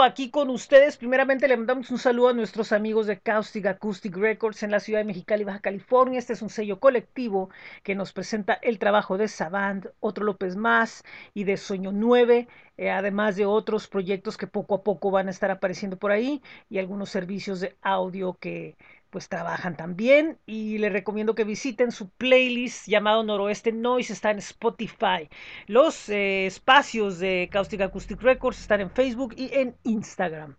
Aquí 0.05 0.29
con 0.29 0.51
ustedes, 0.51 0.97
primeramente 0.97 1.47
le 1.47 1.57
mandamos 1.57 1.89
un 1.89 1.97
saludo 1.97 2.29
a 2.29 2.33
nuestros 2.33 2.71
amigos 2.71 3.07
de 3.07 3.19
Caustic 3.19 3.65
Acoustic 3.65 4.15
Records 4.15 4.61
en 4.61 4.69
la 4.69 4.79
ciudad 4.79 4.99
de 4.99 5.05
Mexicali, 5.05 5.43
Baja 5.43 5.59
California. 5.59 6.19
Este 6.19 6.33
es 6.33 6.43
un 6.43 6.49
sello 6.49 6.79
colectivo 6.79 7.49
que 7.81 7.95
nos 7.95 8.13
presenta 8.13 8.53
el 8.53 8.77
trabajo 8.77 9.17
de 9.17 9.27
Savant, 9.27 9.87
Otro 9.99 10.23
López 10.23 10.55
Más 10.55 11.03
y 11.33 11.43
de 11.43 11.57
Sueño 11.57 11.91
9, 11.91 12.47
eh, 12.77 12.91
además 12.91 13.35
de 13.35 13.45
otros 13.45 13.87
proyectos 13.87 14.37
que 14.37 14.47
poco 14.47 14.75
a 14.75 14.83
poco 14.83 15.09
van 15.09 15.27
a 15.27 15.31
estar 15.31 15.49
apareciendo 15.49 15.97
por 15.97 16.11
ahí 16.11 16.41
y 16.69 16.77
algunos 16.77 17.09
servicios 17.09 17.59
de 17.59 17.75
audio 17.81 18.37
que 18.39 18.77
pues 19.15 19.29
trabajan 19.29 19.77
también 19.77 20.39
y 20.45 20.77
les 20.77 20.91
recomiendo 20.91 21.35
que 21.35 21.45
visiten 21.45 21.93
su 21.93 22.09
playlist 22.09 22.85
llamado 22.85 23.23
Noroeste 23.23 23.71
Noise, 23.71 24.11
está 24.11 24.29
en 24.31 24.39
Spotify. 24.39 25.29
Los 25.67 26.09
eh, 26.09 26.45
espacios 26.47 27.19
de 27.19 27.47
Caustic 27.49 27.79
Acoustic 27.79 28.21
Records 28.21 28.59
están 28.59 28.81
en 28.81 28.91
Facebook 28.91 29.33
y 29.37 29.53
en 29.53 29.77
Instagram. 29.85 30.57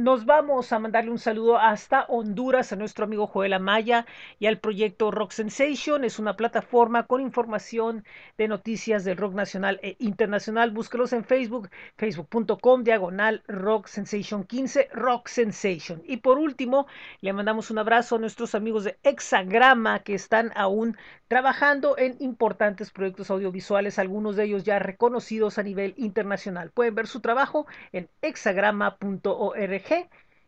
Nos 0.00 0.24
vamos 0.24 0.72
a 0.72 0.78
mandarle 0.78 1.10
un 1.10 1.18
saludo 1.18 1.58
hasta 1.58 2.04
Honduras 2.04 2.72
a 2.72 2.76
nuestro 2.76 3.04
amigo 3.04 3.26
Joel 3.26 3.52
Amaya 3.52 4.06
y 4.38 4.46
al 4.46 4.58
proyecto 4.58 5.10
Rock 5.10 5.32
Sensation. 5.32 6.04
Es 6.04 6.18
una 6.18 6.38
plataforma 6.38 7.06
con 7.06 7.20
información 7.20 8.02
de 8.38 8.48
noticias 8.48 9.04
del 9.04 9.18
rock 9.18 9.34
nacional 9.34 9.78
e 9.82 9.96
internacional. 9.98 10.70
Búsquelos 10.70 11.12
en 11.12 11.22
Facebook, 11.22 11.68
facebook.com, 11.98 12.82
diagonal 12.82 13.42
Rock 13.46 13.88
Sensation 13.88 14.44
15, 14.44 14.88
Rock 14.94 15.28
Sensation. 15.28 16.02
Y 16.06 16.16
por 16.16 16.38
último, 16.38 16.86
le 17.20 17.34
mandamos 17.34 17.70
un 17.70 17.76
abrazo 17.76 18.16
a 18.16 18.20
nuestros 18.20 18.54
amigos 18.54 18.84
de 18.84 18.96
Hexagrama 19.02 19.98
que 19.98 20.14
están 20.14 20.50
aún 20.54 20.96
trabajando 21.28 21.98
en 21.98 22.16
importantes 22.20 22.90
proyectos 22.90 23.30
audiovisuales, 23.30 23.98
algunos 23.98 24.36
de 24.36 24.44
ellos 24.44 24.64
ya 24.64 24.78
reconocidos 24.78 25.58
a 25.58 25.62
nivel 25.62 25.92
internacional. 25.98 26.70
Pueden 26.70 26.94
ver 26.94 27.06
su 27.06 27.20
trabajo 27.20 27.66
en 27.92 28.08
hexagrama.org 28.22 29.89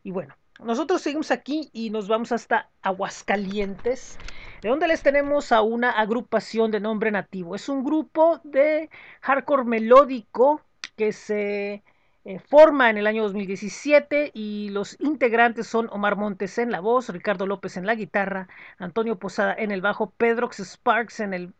y 0.02 0.10
bueno, 0.10 0.34
nosotros 0.62 1.02
seguimos 1.02 1.30
aquí 1.30 1.70
y 1.72 1.90
nos 1.90 2.08
vamos 2.08 2.32
hasta 2.32 2.70
Aguascalientes, 2.82 4.18
de 4.60 4.68
donde 4.68 4.88
les 4.88 5.02
tenemos 5.02 5.52
a 5.52 5.62
una 5.62 5.90
agrupación 5.90 6.70
de 6.70 6.80
nombre 6.80 7.10
nativo. 7.10 7.54
Es 7.54 7.68
un 7.68 7.84
grupo 7.84 8.40
de 8.44 8.90
hardcore 9.20 9.64
melódico 9.64 10.60
que 10.96 11.12
se 11.12 11.82
eh, 12.24 12.38
forma 12.38 12.90
en 12.90 12.98
el 12.98 13.06
año 13.06 13.24
2017 13.24 14.30
y 14.34 14.68
los 14.70 15.00
integrantes 15.00 15.66
son 15.66 15.88
Omar 15.90 16.16
Montes 16.16 16.58
en 16.58 16.70
la 16.70 16.80
voz, 16.80 17.08
Ricardo 17.08 17.46
López 17.46 17.76
en 17.76 17.86
la 17.86 17.96
guitarra, 17.96 18.48
Antonio 18.78 19.18
Posada 19.18 19.54
en 19.58 19.72
el 19.72 19.80
bajo, 19.80 20.10
Pedrox 20.10 20.60
Sparks 20.60 21.20
en 21.20 21.34
el 21.34 21.54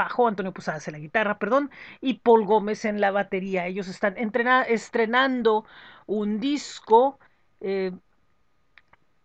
bajo, 0.00 0.26
Antonio 0.26 0.52
Posadas 0.52 0.88
en 0.88 0.92
la 0.92 0.98
guitarra, 0.98 1.38
perdón, 1.38 1.70
y 2.00 2.14
Paul 2.14 2.46
Gómez 2.46 2.86
en 2.86 3.02
la 3.02 3.10
batería. 3.10 3.66
Ellos 3.66 3.86
están 3.86 4.16
estrenando 4.16 5.66
un 6.06 6.40
disco 6.40 7.18
eh, 7.60 7.92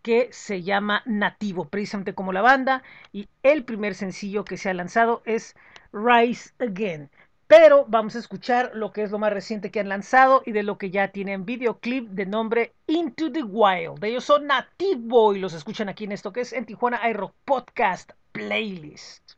que 0.02 0.28
se 0.32 0.62
llama 0.62 1.02
Nativo, 1.06 1.68
precisamente 1.68 2.14
como 2.14 2.34
la 2.34 2.42
banda, 2.42 2.82
y 3.10 3.26
el 3.42 3.64
primer 3.64 3.94
sencillo 3.94 4.44
que 4.44 4.58
se 4.58 4.68
ha 4.68 4.74
lanzado 4.74 5.22
es 5.24 5.56
Rise 5.92 6.52
Again. 6.58 7.10
Pero 7.46 7.86
vamos 7.88 8.16
a 8.16 8.18
escuchar 8.18 8.72
lo 8.74 8.92
que 8.92 9.02
es 9.02 9.10
lo 9.10 9.18
más 9.18 9.32
reciente 9.32 9.70
que 9.70 9.80
han 9.80 9.88
lanzado 9.88 10.42
y 10.44 10.52
de 10.52 10.62
lo 10.62 10.76
que 10.76 10.90
ya 10.90 11.08
tienen 11.08 11.46
videoclip 11.46 12.08
de 12.10 12.26
nombre 12.26 12.74
Into 12.86 13.32
the 13.32 13.44
Wild. 13.44 14.04
Ellos 14.04 14.24
son 14.24 14.46
Nativo 14.46 15.34
y 15.34 15.38
los 15.38 15.54
escuchan 15.54 15.88
aquí 15.88 16.04
en 16.04 16.12
esto 16.12 16.32
que 16.32 16.42
es 16.42 16.52
en 16.52 16.66
Tijuana 16.66 17.08
iRock 17.08 17.34
Podcast 17.46 18.12
Playlist. 18.32 19.35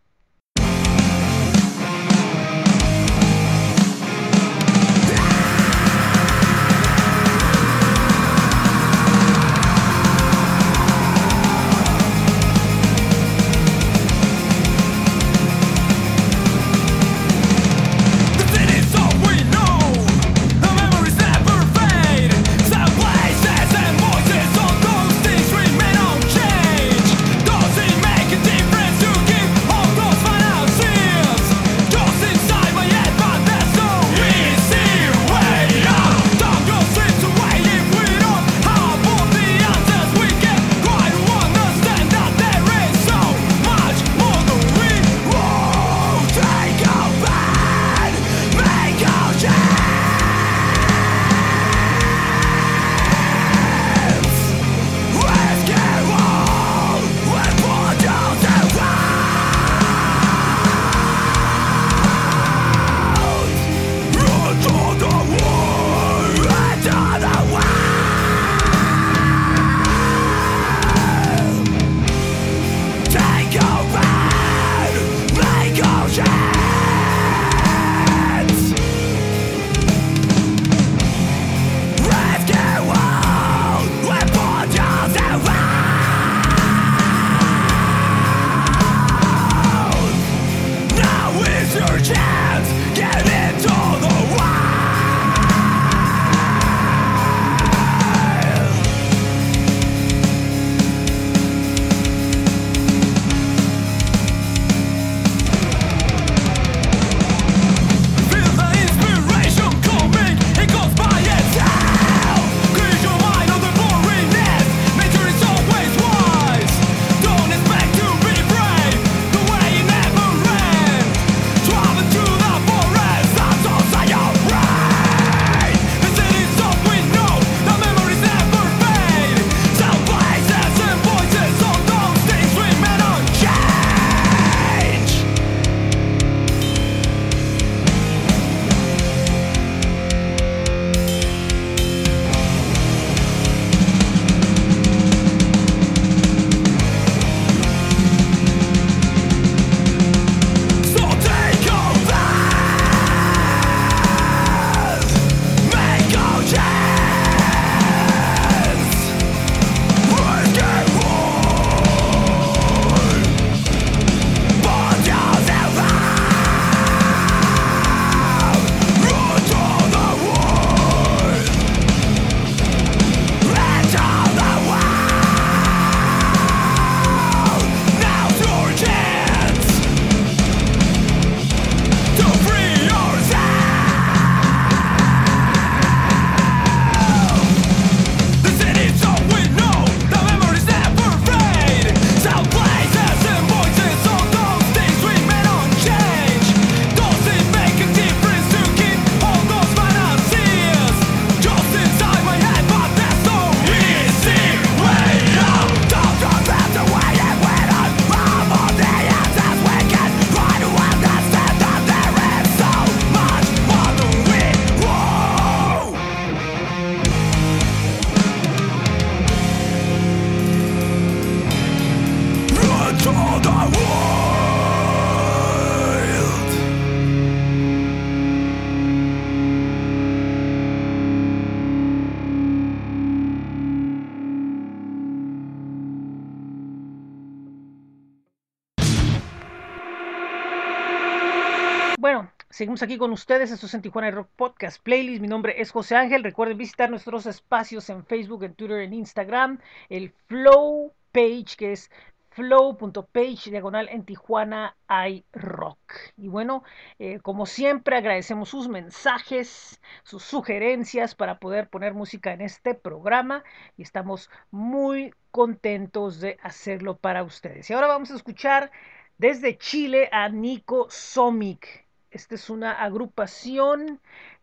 Seguimos 242.58 242.82
aquí 242.82 242.98
con 242.98 243.12
ustedes. 243.12 243.52
Esto 243.52 243.66
es 243.66 243.74
en 243.74 243.82
Tijuana 243.82 244.10
Rock 244.10 244.30
Podcast 244.34 244.82
Playlist. 244.82 245.20
Mi 245.20 245.28
nombre 245.28 245.60
es 245.60 245.70
José 245.70 245.94
Ángel. 245.94 246.24
Recuerden 246.24 246.58
visitar 246.58 246.90
nuestros 246.90 247.24
espacios 247.26 247.88
en 247.88 248.04
Facebook, 248.04 248.42
en 248.42 248.54
Twitter, 248.54 248.80
en 248.80 248.94
Instagram. 248.94 249.60
El 249.88 250.10
Flow 250.26 250.92
Page, 251.12 251.54
que 251.56 251.70
es 251.70 251.88
flow.page 252.30 253.52
diagonal 253.52 253.88
en 253.88 254.04
Tijuana 254.04 254.76
hay 254.88 255.24
rock. 255.32 255.78
Y 256.16 256.26
bueno, 256.26 256.64
eh, 256.98 257.20
como 257.20 257.46
siempre 257.46 257.96
agradecemos 257.96 258.48
sus 258.48 258.66
mensajes, 258.66 259.80
sus 260.02 260.24
sugerencias 260.24 261.14
para 261.14 261.38
poder 261.38 261.68
poner 261.68 261.94
música 261.94 262.32
en 262.32 262.40
este 262.40 262.74
programa 262.74 263.44
y 263.76 263.82
estamos 263.82 264.30
muy 264.50 265.14
contentos 265.30 266.18
de 266.18 266.38
hacerlo 266.42 266.96
para 266.96 267.22
ustedes. 267.22 267.70
Y 267.70 267.74
ahora 267.74 267.86
vamos 267.86 268.10
a 268.10 268.16
escuchar 268.16 268.72
desde 269.16 269.56
Chile 269.58 270.08
a 270.10 270.28
Nico 270.28 270.88
Somic. 270.90 271.87
Esta 272.10 272.34
es 272.34 272.48
una 272.50 272.72
agrupación 272.72 274.00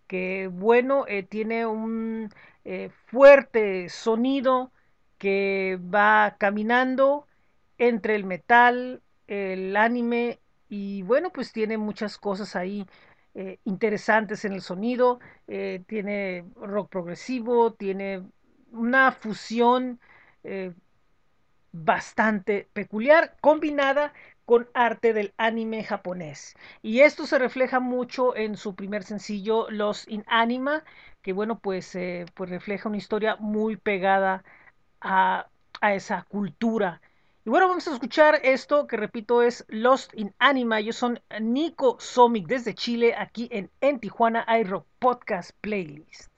que, 0.07 0.47
bueno, 0.51 1.05
eh, 1.07 1.23
tiene 1.23 1.65
un 1.65 2.29
eh, 2.63 2.89
fuerte 3.07 3.89
sonido 3.89 4.71
que 5.17 5.79
va 5.81 6.35
caminando 6.37 7.27
entre 7.77 8.15
el 8.15 8.23
metal, 8.23 9.01
el 9.27 9.75
anime 9.75 10.39
y 10.69 11.01
bueno, 11.03 11.31
pues 11.31 11.51
tiene 11.51 11.77
muchas 11.77 12.17
cosas 12.17 12.55
ahí 12.55 12.85
eh, 13.33 13.59
interesantes 13.65 14.45
en 14.45 14.53
el 14.53 14.61
sonido, 14.61 15.19
tiene 15.87 16.45
rock 16.55 16.89
progresivo, 16.89 17.73
tiene 17.73 18.23
una 18.71 19.11
fusión 19.11 19.99
bastante 21.71 22.69
peculiar 22.73 23.35
combinada 23.41 24.13
con 24.45 24.69
arte 24.73 25.13
del 25.13 25.33
anime 25.37 25.83
japonés. 25.83 26.55
Y 26.81 27.01
esto 27.01 27.25
se 27.25 27.39
refleja 27.39 27.79
mucho 27.79 28.35
en 28.35 28.57
su 28.57 28.75
primer 28.75 29.03
sencillo, 29.03 29.67
Los 29.69 30.07
in 30.07 30.23
Anima, 30.27 30.83
que 31.21 31.33
bueno, 31.33 31.59
pues, 31.59 31.97
pues 32.33 32.49
refleja 32.49 32.89
una 32.89 32.97
historia 32.97 33.35
muy 33.37 33.77
pegada 33.77 34.43
a, 35.01 35.47
a 35.81 35.93
esa 35.95 36.23
cultura 36.29 37.01
y 37.47 37.51
bueno, 37.51 37.67
vamos 37.67 37.87
a 37.87 37.93
escuchar 37.93 38.39
esto 38.43 38.87
que 38.87 38.97
repito 38.97 39.43
es 39.43 39.65
Lost 39.67 40.11
in 40.15 40.33
Anima. 40.39 40.79
Ellos 40.79 40.95
son 40.95 41.21
Nico 41.39 41.95
Somic 41.99 42.47
desde 42.47 42.73
Chile, 42.73 43.13
aquí 43.15 43.47
en, 43.51 43.69
en 43.81 43.99
Tijuana 43.99 44.47
iRock 44.61 44.87
Podcast 44.97 45.51
Playlist. 45.61 46.34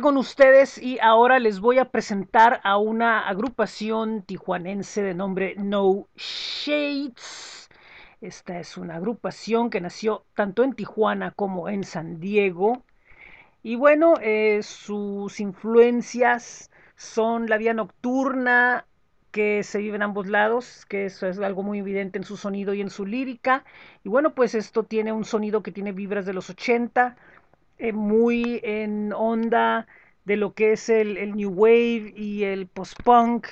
Con 0.00 0.16
ustedes 0.16 0.78
y 0.78 0.98
ahora 1.00 1.38
les 1.38 1.60
voy 1.60 1.78
a 1.78 1.90
presentar 1.90 2.60
a 2.62 2.76
una 2.76 3.28
agrupación 3.28 4.22
tijuanense 4.22 5.02
de 5.02 5.14
nombre 5.14 5.54
No 5.56 6.06
Shades. 6.16 7.68
Esta 8.20 8.58
es 8.60 8.76
una 8.76 8.96
agrupación 8.96 9.70
que 9.70 9.80
nació 9.80 10.24
tanto 10.34 10.62
en 10.62 10.74
Tijuana 10.74 11.32
como 11.32 11.68
en 11.68 11.84
San 11.84 12.20
Diego. 12.20 12.84
Y 13.62 13.76
bueno, 13.76 14.14
eh, 14.20 14.60
sus 14.62 15.40
influencias 15.40 16.70
son 16.96 17.48
la 17.48 17.56
vida 17.56 17.74
nocturna 17.74 18.86
que 19.30 19.62
se 19.62 19.78
vive 19.78 19.96
en 19.96 20.02
ambos 20.02 20.26
lados, 20.26 20.86
que 20.86 21.06
eso 21.06 21.26
es 21.26 21.38
algo 21.38 21.62
muy 21.62 21.78
evidente 21.80 22.18
en 22.18 22.24
su 22.24 22.36
sonido 22.36 22.74
y 22.74 22.80
en 22.80 22.90
su 22.90 23.04
lírica. 23.06 23.64
Y 24.04 24.08
bueno, 24.08 24.34
pues 24.34 24.54
esto 24.54 24.84
tiene 24.84 25.12
un 25.12 25.24
sonido 25.24 25.62
que 25.62 25.72
tiene 25.72 25.92
vibras 25.92 26.26
de 26.26 26.32
los 26.32 26.50
80, 26.50 27.16
eh, 27.78 27.92
muy 27.92 28.60
en 28.62 29.12
onda 29.12 29.86
de 30.24 30.36
lo 30.36 30.52
que 30.52 30.72
es 30.72 30.88
el, 30.88 31.16
el 31.16 31.34
New 31.34 31.50
Wave 31.50 32.12
y 32.16 32.44
el 32.44 32.66
post-punk. 32.66 33.46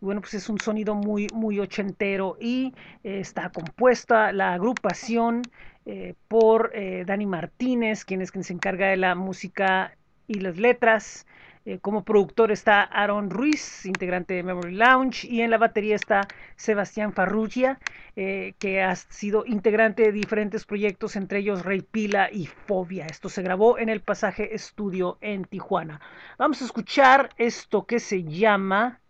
Bueno, 0.00 0.20
pues 0.20 0.34
es 0.34 0.48
un 0.48 0.58
sonido 0.58 0.94
muy, 0.94 1.28
muy 1.32 1.60
ochentero 1.60 2.36
y 2.40 2.74
eh, 3.04 3.20
está 3.20 3.50
compuesta 3.50 4.32
la 4.32 4.54
agrupación 4.54 5.42
eh, 5.86 6.14
por 6.28 6.72
Dani 7.06 7.26
Martínez, 7.26 8.04
quien 8.04 8.22
es 8.22 8.30
quien 8.30 8.44
se 8.44 8.52
encarga 8.52 8.88
de 8.88 8.96
la 8.96 9.14
música 9.14 9.96
y 10.26 10.40
las 10.40 10.56
letras. 10.56 11.26
Eh, 11.66 11.78
como 11.78 12.04
productor 12.04 12.52
está 12.52 12.82
Aaron 12.82 13.30
Ruiz, 13.30 13.86
integrante 13.86 14.34
de 14.34 14.42
Memory 14.42 14.74
Lounge, 14.74 15.26
y 15.26 15.40
en 15.40 15.50
la 15.50 15.56
batería 15.56 15.96
está 15.96 16.28
Sebastián 16.56 17.14
Farrugia, 17.14 17.78
eh, 18.16 18.52
que 18.58 18.82
ha 18.82 18.94
sido 18.96 19.46
integrante 19.46 20.02
de 20.02 20.12
diferentes 20.12 20.66
proyectos, 20.66 21.16
entre 21.16 21.38
ellos 21.38 21.64
Rey 21.64 21.80
Pila 21.80 22.28
y 22.30 22.46
Fobia. 22.46 23.06
Esto 23.06 23.30
se 23.30 23.42
grabó 23.42 23.78
en 23.78 23.88
el 23.88 24.00
Pasaje 24.00 24.54
Estudio 24.54 25.16
en 25.22 25.46
Tijuana. 25.46 26.02
Vamos 26.36 26.60
a 26.60 26.66
escuchar 26.66 27.30
esto 27.38 27.86
que 27.86 27.98
se 27.98 28.24
llama 28.24 29.00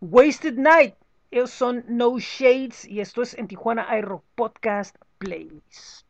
Wasted 0.00 0.58
Night. 0.58 0.94
Ellos 1.32 1.50
son 1.50 1.84
No 1.88 2.18
Shades 2.18 2.84
y 2.84 3.00
esto 3.00 3.22
es 3.22 3.36
en 3.36 3.48
Tijuana 3.48 3.88
iRock 3.98 4.24
Podcast 4.36 4.96
Playlist. 5.18 6.09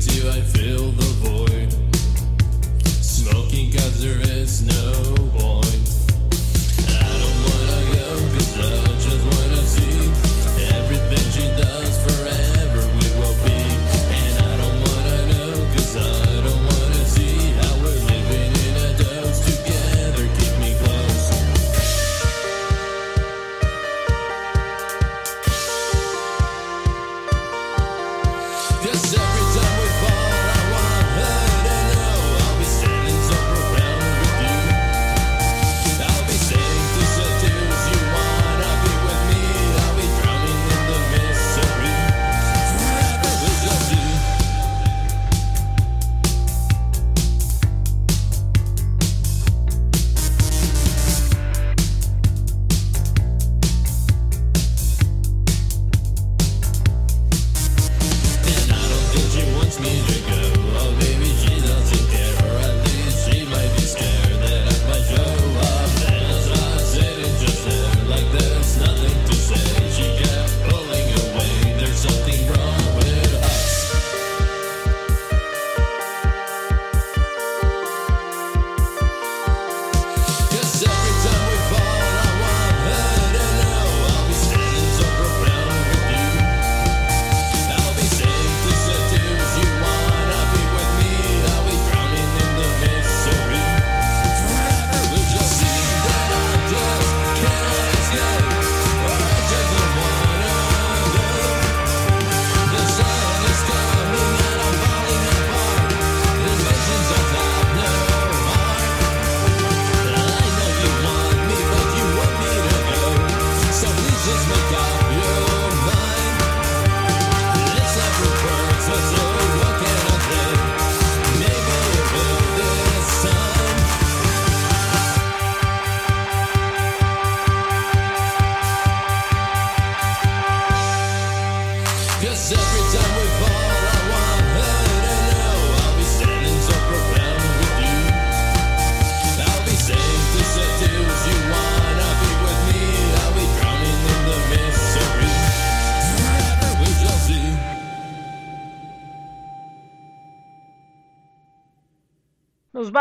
Till 0.00 0.30
I 0.30 0.40
fill 0.40 0.90
the 0.92 1.10
void, 1.24 1.72
smoking 3.02 3.72
cause 3.72 4.02
there 4.02 4.20
is 4.20 4.62
no 4.62 5.15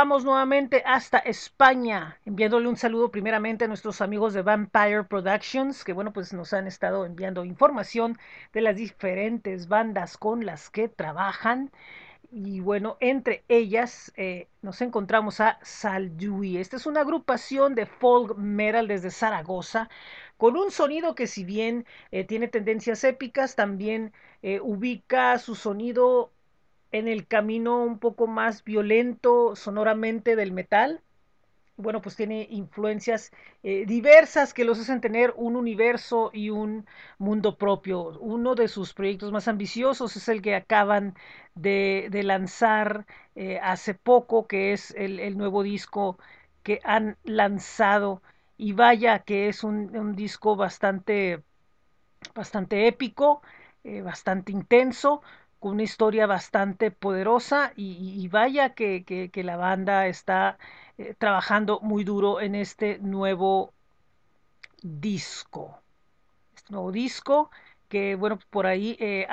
vamos 0.06 0.24
nuevamente 0.24 0.84
hasta 0.86 1.18
España, 1.18 2.20
enviándole 2.26 2.68
un 2.68 2.78
saludo 2.78 3.10
primeramente 3.10 3.66
a 3.66 3.68
nuestros 3.68 4.02
amigos 4.02 4.36
de 4.36 4.44
Vampire 4.44 5.04
Productions, 5.04 5.84
que 5.84 5.94
bueno, 5.94 6.14
pues 6.14 6.32
nos 6.32 6.54
han 6.54 6.68
estado 6.68 7.08
enviando 7.08 7.44
información 7.44 8.16
de 8.54 8.62
las 8.62 8.76
diferentes 8.76 9.68
bandas 9.68 10.16
con 10.16 10.46
las 10.46 10.70
que 10.70 10.90
trabajan. 10.90 11.72
Y 12.32 12.60
bueno, 12.60 12.98
entre 13.00 13.44
ellas 13.48 14.14
eh, 14.16 14.48
nos 14.62 14.80
encontramos 14.82 15.40
a 15.40 15.58
Saldui. 15.64 16.58
Esta 16.58 16.76
es 16.76 16.86
una 16.86 17.02
agrupación 17.02 17.74
de 17.74 17.88
folk 17.88 18.38
metal 18.38 18.88
desde 18.88 19.10
Zaragoza, 19.10 19.90
con 20.38 20.56
un 20.56 20.70
sonido 20.70 21.16
que 21.16 21.26
si 21.26 21.44
bien 21.46 21.88
eh, 22.12 22.26
tiene 22.26 22.48
tendencias 22.48 23.04
épicas, 23.04 23.56
también 23.56 24.14
eh, 24.44 24.60
ubica 24.62 25.40
su 25.40 25.56
sonido 25.56 26.32
en 26.98 27.08
el 27.10 27.28
camino 27.28 27.84
un 27.84 28.00
poco 28.00 28.26
más 28.28 28.64
violento 28.64 29.56
sonoramente 29.56 30.36
del 30.36 30.54
metal. 30.54 31.02
Bueno, 31.78 32.02
pues 32.02 32.16
tiene 32.16 32.48
influencias 32.50 33.32
eh, 33.64 33.86
diversas 33.86 34.54
que 34.54 34.64
los 34.64 34.80
hacen 34.80 35.02
tener 35.02 35.34
un 35.36 35.58
universo 35.58 36.32
y 36.34 36.50
un 36.50 36.88
mundo 37.18 37.58
propio. 37.58 38.18
Uno 38.20 38.56
de 38.56 38.70
sus 38.70 38.94
proyectos 38.94 39.34
más 39.34 39.50
ambiciosos 39.50 40.16
es 40.16 40.30
el 40.30 40.42
que 40.42 40.56
acaban 40.56 41.16
de, 41.54 42.10
lanzar 42.24 43.06
eh, 43.36 43.60
hace 43.62 43.94
poco, 43.94 44.48
que 44.48 44.72
es 44.72 44.92
el, 44.92 45.38
nuevo 45.38 45.64
disco 45.64 46.18
que 46.64 46.80
han 46.86 47.18
lanzado. 47.26 48.22
Y 48.58 48.72
vaya 48.72 49.20
que 49.20 49.50
es 49.50 49.64
un, 49.66 50.16
disco 50.16 50.56
bastante, 50.56 51.44
bastante 52.34 52.88
épico, 52.88 53.42
eh, 53.84 54.02
bastante 54.02 54.54
intenso, 54.54 55.22
una 55.70 55.84
historia 55.84 56.28
bastante 56.28 56.92
poderosa. 56.92 57.74
Y, 57.76 58.28
vaya 58.28 58.74
que, 58.74 59.04
que, 59.04 59.44
la 59.44 59.58
banda 59.58 60.08
está 60.08 60.58
eh, 60.98 61.16
trabajando 61.18 61.80
muy 61.82 62.04
duro 62.04 62.40
en 62.42 62.56
este 62.56 63.00
nuevo 63.00 63.74
disco. 64.84 65.82
Este 66.56 66.72
nuevo 66.72 66.92
disco 66.92 67.50
que, 67.90 68.16
bueno, 68.16 68.40
por 68.50 68.68
ahí 68.68 68.96
eh, 69.00 69.28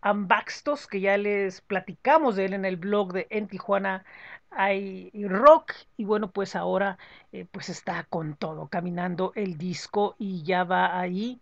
Ambaxtos, 0.00 0.86
que 0.86 1.00
ya 1.00 1.16
les 1.16 1.60
platicamos 1.60 2.36
de 2.36 2.46
él 2.46 2.54
en 2.54 2.64
el 2.64 2.76
blog 2.76 3.12
de 3.12 3.26
En 3.30 3.48
Tijuana 3.48 4.04
hay 4.50 5.10
rock 5.28 5.72
y 5.96 6.04
bueno 6.04 6.30
pues 6.30 6.54
ahora 6.56 6.98
eh, 7.32 7.46
pues 7.50 7.68
está 7.68 8.04
con 8.04 8.36
todo 8.36 8.68
caminando 8.68 9.32
el 9.34 9.58
disco 9.58 10.14
y 10.18 10.44
ya 10.44 10.64
va 10.64 10.98
ahí 10.98 11.40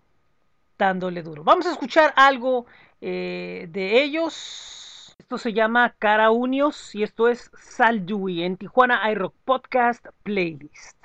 dándole 0.78 1.22
duro. 1.22 1.44
Vamos 1.44 1.66
a 1.66 1.72
escuchar 1.72 2.12
algo 2.16 2.66
eh, 3.00 3.66
de 3.70 4.02
ellos. 4.02 5.16
Esto 5.18 5.38
se 5.38 5.52
llama 5.52 5.94
Cara 5.98 6.30
Unios 6.30 6.94
y 6.94 7.02
esto 7.02 7.28
es 7.28 7.50
Sal 7.58 8.04
Dewey 8.04 8.42
en 8.42 8.56
Tijuana 8.56 9.10
iRock 9.10 9.34
Podcast 9.44 10.06
Playlist 10.22 11.03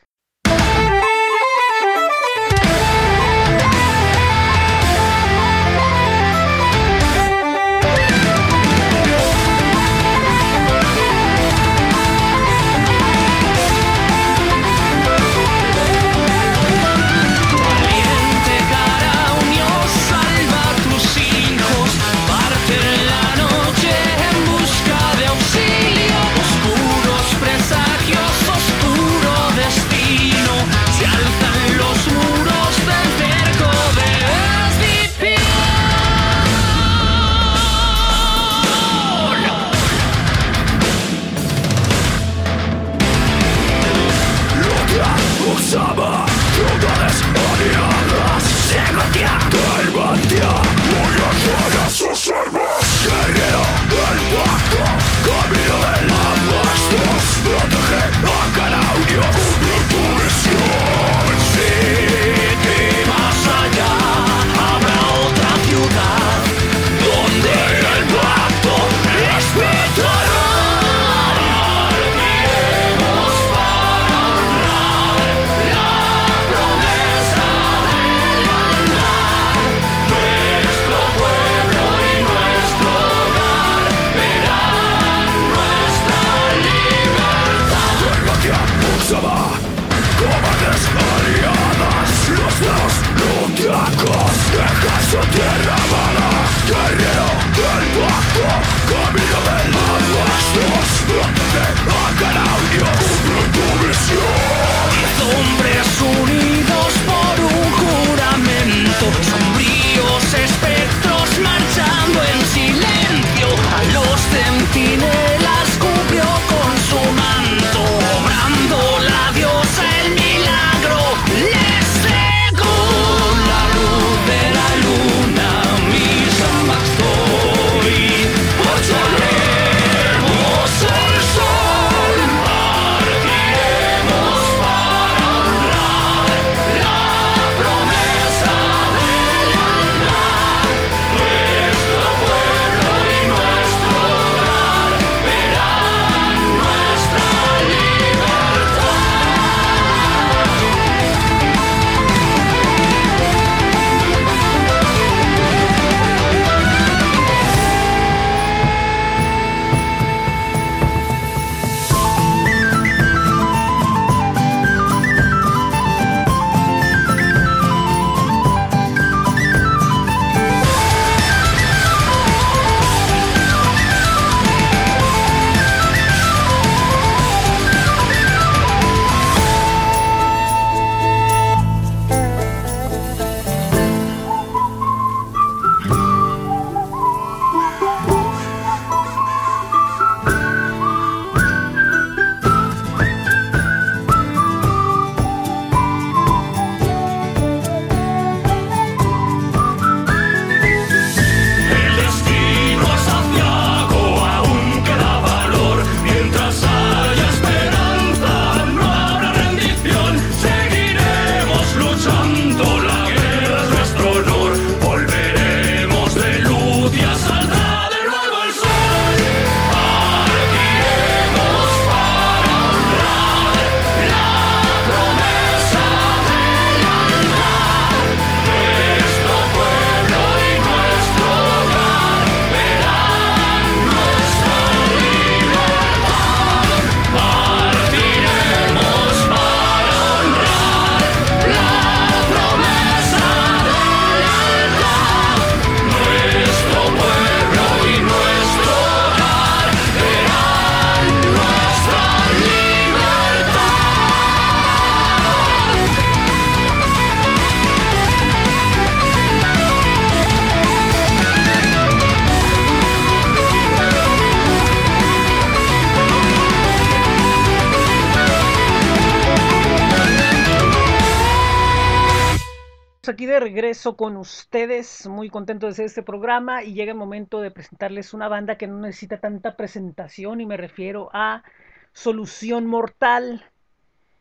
regreso 273.59 273.97
con 273.97 274.15
ustedes, 274.15 275.05
muy 275.05 275.29
contento 275.29 275.65
de 275.65 275.73
hacer 275.73 275.85
este 275.85 276.01
programa 276.01 276.63
y 276.63 276.73
llega 276.73 276.93
el 276.93 276.97
momento 276.97 277.41
de 277.41 277.51
presentarles 277.51 278.13
una 278.13 278.29
banda 278.29 278.57
que 278.57 278.67
no 278.67 278.79
necesita 278.79 279.19
tanta 279.19 279.57
presentación 279.57 280.39
y 280.39 280.45
me 280.45 280.55
refiero 280.55 281.09
a 281.11 281.43
Solución 281.91 282.67
Mortal, 282.67 283.43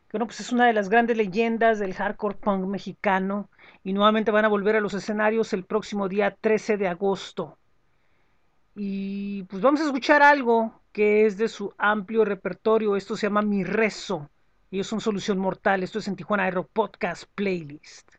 que 0.08 0.18
bueno, 0.18 0.26
pues 0.26 0.40
es 0.40 0.50
una 0.50 0.66
de 0.66 0.72
las 0.72 0.88
grandes 0.88 1.16
leyendas 1.16 1.78
del 1.78 1.94
hardcore 1.94 2.34
punk 2.34 2.66
mexicano 2.66 3.48
y 3.84 3.92
nuevamente 3.92 4.32
van 4.32 4.44
a 4.44 4.48
volver 4.48 4.74
a 4.74 4.80
los 4.80 4.94
escenarios 4.94 5.52
el 5.52 5.64
próximo 5.64 6.08
día 6.08 6.36
13 6.40 6.76
de 6.76 6.88
agosto. 6.88 7.56
Y 8.74 9.44
pues 9.44 9.62
vamos 9.62 9.80
a 9.80 9.84
escuchar 9.84 10.20
algo 10.20 10.82
que 10.90 11.26
es 11.26 11.38
de 11.38 11.46
su 11.46 11.72
amplio 11.78 12.24
repertorio, 12.24 12.96
esto 12.96 13.16
se 13.16 13.28
llama 13.28 13.42
Mi 13.42 13.62
Rezo. 13.62 14.28
Ellos 14.72 14.88
son 14.88 15.00
Solución 15.00 15.38
Mortal, 15.38 15.84
esto 15.84 16.00
es 16.00 16.08
en 16.08 16.16
Tijuana 16.16 16.42
Aero 16.42 16.66
Podcast 16.66 17.26
Playlist. 17.36 18.17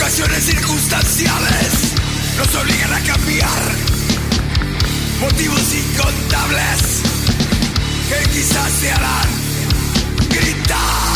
Ocasiones 0.00 0.44
circunstanciales 0.44 1.92
nos 2.38 2.54
obligan 2.54 2.90
a 2.90 3.00
cambiar. 3.00 3.62
Motivos 5.20 5.74
incontables 5.74 7.02
que 8.08 8.30
quizás 8.30 8.72
te 8.80 8.90
harán 8.92 9.28
gritar. 10.30 11.09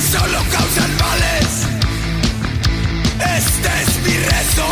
Solo 0.00 0.38
causan 0.52 0.96
males. 0.96 1.66
Este 3.36 3.68
es 3.82 4.02
mi 4.04 4.16
rezo, 4.16 4.68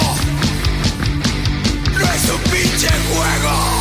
no 1.98 2.12
es 2.12 2.30
un 2.30 2.50
pinche 2.50 2.88
juego. 2.88 3.75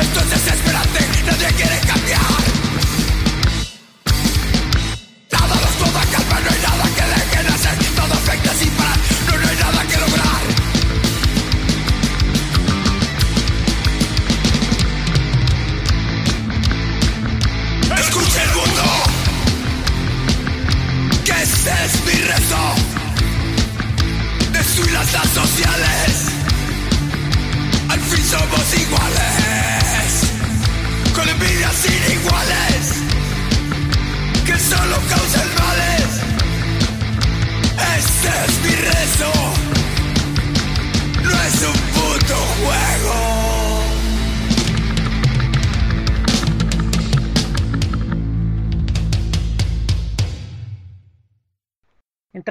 Esto 0.00 0.20
es 0.20 0.30
desesperante, 0.30 1.00
nadie 1.26 1.48
quiere 1.56 1.78
cambiar. 1.86 2.20
Nada 5.32 5.54
nos 5.54 5.74
toda 5.78 6.02
calma, 6.12 6.40
no 6.40 6.50
hay 6.50 6.60
nada 6.62 6.84
que 6.96 7.02
dejen 7.14 7.46
hacer. 7.52 7.76
Todo 7.96 8.14
afecta 8.14 8.54
sin 8.54 8.70
parar, 8.70 8.93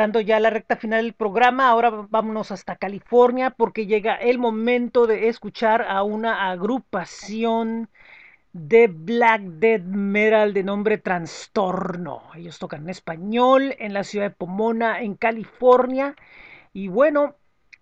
Entrando 0.03 0.19
ya 0.19 0.35
a 0.35 0.41
la 0.41 0.49
recta 0.49 0.75
final 0.75 1.01
del 1.01 1.13
programa, 1.13 1.69
ahora 1.69 1.89
vámonos 2.09 2.51
hasta 2.51 2.75
California 2.75 3.51
porque 3.51 3.85
llega 3.85 4.15
el 4.15 4.37
momento 4.37 5.07
de 5.07 5.29
escuchar 5.29 5.81
a 5.81 6.03
una 6.03 6.51
agrupación 6.51 7.87
de 8.51 8.87
Black 8.87 9.43
Death 9.43 9.85
Metal 9.85 10.53
de 10.53 10.61
nombre 10.61 10.97
Trastorno. 10.97 12.21
Ellos 12.35 12.59
tocan 12.59 12.81
en 12.81 12.89
español 12.89 13.77
en 13.79 13.93
la 13.93 14.03
ciudad 14.03 14.25
de 14.25 14.35
Pomona, 14.35 14.99
en 14.99 15.15
California. 15.15 16.17
Y 16.73 16.89
bueno, 16.89 17.37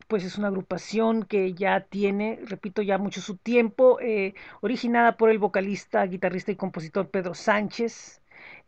pues 0.07 0.23
es 0.23 0.37
una 0.37 0.49
agrupación 0.49 1.23
que 1.23 1.55
ya 1.55 1.85
tiene, 1.85 2.39
repito, 2.45 2.83
ya 2.83 2.99
mucho 2.99 3.19
su 3.19 3.37
tiempo, 3.37 3.99
eh, 3.99 4.35
originada 4.61 5.17
por 5.17 5.31
el 5.31 5.39
vocalista, 5.39 6.05
guitarrista 6.05 6.51
y 6.51 6.55
compositor 6.55 7.09
Pedro 7.09 7.33
Sánchez. 7.33 8.20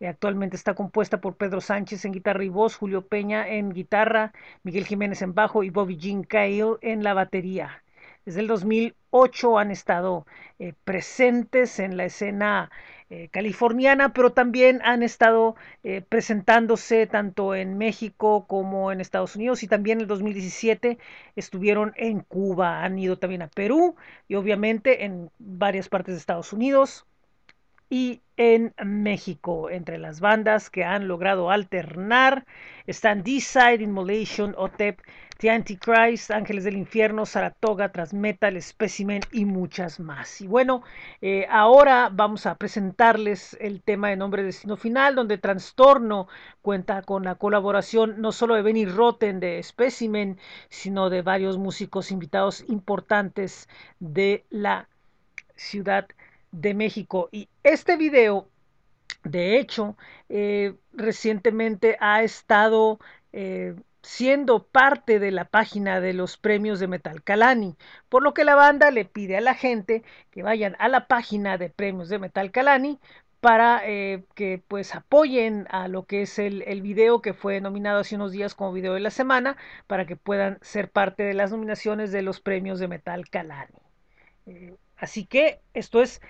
Eh, 0.03 0.07
actualmente 0.09 0.57
está 0.57 0.73
compuesta 0.73 1.21
por 1.21 1.37
Pedro 1.37 1.61
Sánchez 1.61 2.03
en 2.03 2.11
guitarra 2.11 2.43
y 2.43 2.49
voz, 2.49 2.75
Julio 2.75 3.07
Peña 3.07 3.47
en 3.47 3.71
guitarra, 3.71 4.33
Miguel 4.63 4.85
Jiménez 4.85 5.21
en 5.21 5.33
bajo 5.33 5.63
y 5.63 5.69
Bobby 5.69 5.95
Jean 5.95 6.25
Kyle 6.25 6.77
en 6.81 7.03
la 7.03 7.13
batería. 7.13 7.81
Desde 8.25 8.41
el 8.41 8.47
2008 8.47 9.57
han 9.57 9.71
estado 9.71 10.25
eh, 10.59 10.73
presentes 10.83 11.79
en 11.79 11.95
la 11.95 12.03
escena 12.03 12.69
eh, 13.09 13.29
californiana, 13.31 14.11
pero 14.11 14.33
también 14.33 14.81
han 14.83 15.03
estado 15.03 15.55
presentándose 16.09 17.07
tanto 17.07 17.55
en 17.55 17.77
México 17.77 18.45
como 18.45 18.91
en 18.91 18.99
Estados 18.99 19.37
Unidos 19.37 19.63
y 19.63 19.69
también 19.69 19.99
en 19.99 20.01
el 20.01 20.07
2017 20.07 20.97
estuvieron 21.37 21.93
en 21.95 22.19
Cuba, 22.19 22.83
han 22.83 22.99
ido 22.99 23.19
también 23.19 23.41
a 23.43 23.47
Perú 23.47 23.95
y 24.27 24.35
obviamente 24.35 25.05
en 25.05 25.29
varias 25.39 25.87
partes 25.87 26.15
de 26.15 26.19
Estados 26.19 26.51
Unidos 26.51 27.05
y 27.93 28.23
en 28.37 28.73
México. 28.83 29.69
Entre 29.69 29.99
las 29.99 30.19
bandas 30.19 30.71
que 30.71 30.83
han 30.83 31.07
logrado 31.07 31.51
alternar 31.51 32.43
están 32.87 33.21
D-Side, 33.21 33.83
Immolation, 33.83 34.55
OTEP, 34.57 34.99
The 35.37 35.51
Antichrist, 35.51 36.31
Ángeles 36.31 36.63
del 36.63 36.75
Infierno, 36.75 37.27
Saratoga, 37.27 37.91
Transmetal, 37.91 38.59
Specimen 38.59 39.21
y 39.31 39.45
muchas 39.45 39.99
más. 39.99 40.41
Y 40.41 40.47
bueno, 40.47 40.81
eh, 41.21 41.45
ahora 41.51 42.09
vamos 42.11 42.47
a 42.47 42.55
presentarles 42.55 43.55
el 43.61 43.83
tema 43.83 44.09
de 44.09 44.15
Nombre 44.15 44.41
Destino 44.41 44.75
Final, 44.75 45.13
donde 45.13 45.37
Trastorno 45.37 46.27
cuenta 46.63 47.03
con 47.03 47.21
la 47.21 47.35
colaboración 47.35 48.19
no 48.19 48.31
solo 48.31 48.55
de 48.55 48.63
Benny 48.63 48.87
Rotten 48.87 49.39
de 49.39 49.61
Specimen, 49.61 50.39
sino 50.67 51.11
de 51.11 51.21
varios 51.21 51.59
músicos 51.59 52.09
invitados 52.09 52.65
importantes 52.67 53.69
de 53.99 54.45
la 54.49 54.89
ciudad 55.55 56.07
de 56.07 56.22
México. 56.73 57.29
Y 57.31 57.49
este 57.63 57.97
video, 57.97 58.47
de 59.23 59.57
hecho, 59.59 59.97
eh, 60.29 60.75
recientemente 60.93 61.97
ha 61.99 62.23
estado 62.23 62.99
eh, 63.33 63.75
siendo 64.01 64.63
parte 64.67 65.19
de 65.19 65.31
la 65.31 65.45
página 65.45 65.99
de 65.99 66.13
los 66.13 66.37
premios 66.37 66.79
de 66.79 66.87
Metal 66.87 67.23
Calani, 67.23 67.75
por 68.09 68.21
lo 68.23 68.33
que 68.33 68.43
la 68.43 68.55
banda 68.55 68.91
le 68.91 69.05
pide 69.05 69.37
a 69.37 69.41
la 69.41 69.55
gente 69.55 70.03
que 70.31 70.43
vayan 70.43 70.75
a 70.79 70.87
la 70.89 71.07
página 71.07 71.57
de 71.57 71.69
premios 71.69 72.09
de 72.09 72.19
Metal 72.19 72.51
Calani 72.51 72.99
para 73.39 73.81
eh, 73.85 74.23
que 74.35 74.61
pues 74.67 74.95
apoyen 74.95 75.67
a 75.69 75.87
lo 75.89 76.05
que 76.05 76.21
es 76.21 76.39
el, 76.39 76.61
el, 76.61 76.81
video 76.81 77.21
que 77.21 77.33
fue 77.33 77.59
nominado 77.59 77.99
hace 77.99 78.15
unos 78.15 78.31
días 78.31 78.55
como 78.55 78.71
video 78.71 78.93
de 78.93 79.01
la 79.01 79.09
semana 79.09 79.57
para 79.87 80.05
que 80.05 80.15
puedan 80.15 80.59
ser 80.61 80.89
parte 80.89 81.23
de 81.23 81.33
las 81.33 81.51
nominaciones 81.51 82.13
de 82.13 82.21
los 82.21 82.39
premios 82.39 82.79
de 82.79 82.87
Metal 82.87 83.27
Calani. 83.29 83.73
Así 84.97 85.25
que 85.25 85.59
esto 85.73 86.01
es 86.01 86.21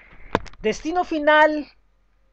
Destino 0.64 1.03
Final 1.03 1.68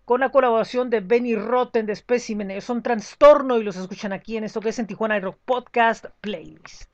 con 0.04 0.20
la 0.20 0.30
colaboración 0.30 0.88
de 0.88 1.00
Benny 1.00 1.34
Rotten 1.34 1.84
de 1.86 1.96
Specimen. 1.96 2.60
Son 2.60 2.80
Trastorno 2.80 3.58
y 3.58 3.64
los 3.64 3.74
escuchan 3.74 4.12
aquí 4.12 4.36
en 4.36 4.44
esto 4.44 4.60
que 4.60 4.68
es 4.68 4.78
en 4.78 4.86
Tijuana 4.86 5.18
Rock 5.18 5.40
Podcast 5.44 6.04
Playlist. 6.20 6.89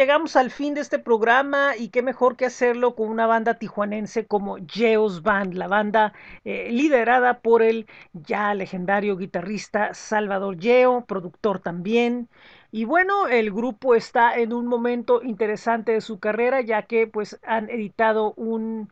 Llegamos 0.00 0.34
al 0.34 0.50
fin 0.50 0.72
de 0.72 0.80
este 0.80 0.98
programa 0.98 1.76
y 1.76 1.90
qué 1.90 2.00
mejor 2.00 2.36
que 2.38 2.46
hacerlo 2.46 2.94
con 2.94 3.10
una 3.10 3.26
banda 3.26 3.58
tijuanense 3.58 4.26
como 4.26 4.56
Geos 4.66 5.22
Band, 5.22 5.52
la 5.52 5.68
banda 5.68 6.14
eh, 6.42 6.70
liderada 6.72 7.40
por 7.40 7.60
el 7.60 7.86
ya 8.14 8.54
legendario 8.54 9.18
guitarrista 9.18 9.92
Salvador 9.92 10.58
Geo, 10.58 11.04
productor 11.04 11.58
también. 11.58 12.30
Y 12.72 12.86
bueno, 12.86 13.26
el 13.28 13.52
grupo 13.52 13.94
está 13.94 14.34
en 14.38 14.54
un 14.54 14.66
momento 14.68 15.22
interesante 15.22 15.92
de 15.92 16.00
su 16.00 16.18
carrera 16.18 16.62
ya 16.62 16.84
que 16.84 17.06
pues 17.06 17.38
han 17.42 17.68
editado 17.68 18.32
un, 18.36 18.90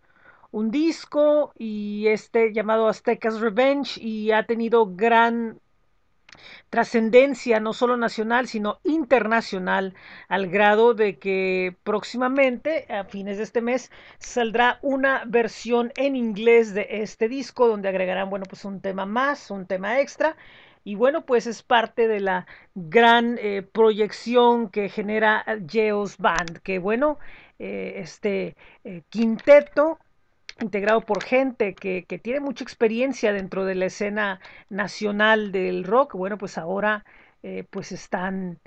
un 0.50 0.70
disco 0.70 1.54
y 1.56 2.08
este 2.08 2.52
llamado 2.52 2.86
Aztecas 2.86 3.40
Revenge 3.40 3.98
y 3.98 4.32
ha 4.32 4.44
tenido 4.44 4.94
gran 4.94 5.58
trascendencia 6.70 7.60
no 7.60 7.72
solo 7.72 7.96
nacional, 7.96 8.48
sino 8.48 8.80
internacional, 8.84 9.94
al 10.28 10.48
grado 10.48 10.94
de 10.94 11.18
que 11.18 11.76
próximamente, 11.84 12.86
a 12.92 13.04
fines 13.04 13.38
de 13.38 13.44
este 13.44 13.60
mes, 13.60 13.90
saldrá 14.18 14.78
una 14.82 15.22
versión 15.26 15.92
en 15.96 16.16
inglés 16.16 16.74
de 16.74 16.86
este 16.90 17.28
disco, 17.28 17.68
donde 17.68 17.88
agregarán, 17.88 18.30
bueno, 18.30 18.44
pues 18.48 18.64
un 18.64 18.80
tema 18.80 19.06
más, 19.06 19.50
un 19.50 19.66
tema 19.66 20.00
extra. 20.00 20.36
Y 20.84 20.94
bueno, 20.94 21.26
pues 21.26 21.46
es 21.46 21.62
parte 21.62 22.08
de 22.08 22.20
la 22.20 22.46
gran 22.74 23.36
eh, 23.38 23.62
proyección 23.62 24.70
que 24.70 24.88
genera 24.88 25.44
Geos 25.68 26.16
Band, 26.18 26.60
que 26.62 26.78
bueno, 26.78 27.18
eh, 27.58 27.94
este 27.96 28.56
eh, 28.84 29.02
quinteto 29.10 29.98
integrado 30.60 31.00
por 31.02 31.22
gente 31.22 31.74
que, 31.74 32.02
tiene 32.22 32.40
mucha 32.40 32.64
experiencia 32.64 33.32
dentro 33.32 33.64
de 33.64 33.74
la 33.74 33.86
escena 33.86 34.40
nacional 34.68 35.52
del 35.52 35.84
rock, 35.84 36.14
bueno, 36.14 36.38
pues 36.38 36.58
ahora 36.58 37.04
eh, 37.42 37.64
pues 37.70 37.92
están 37.92 38.58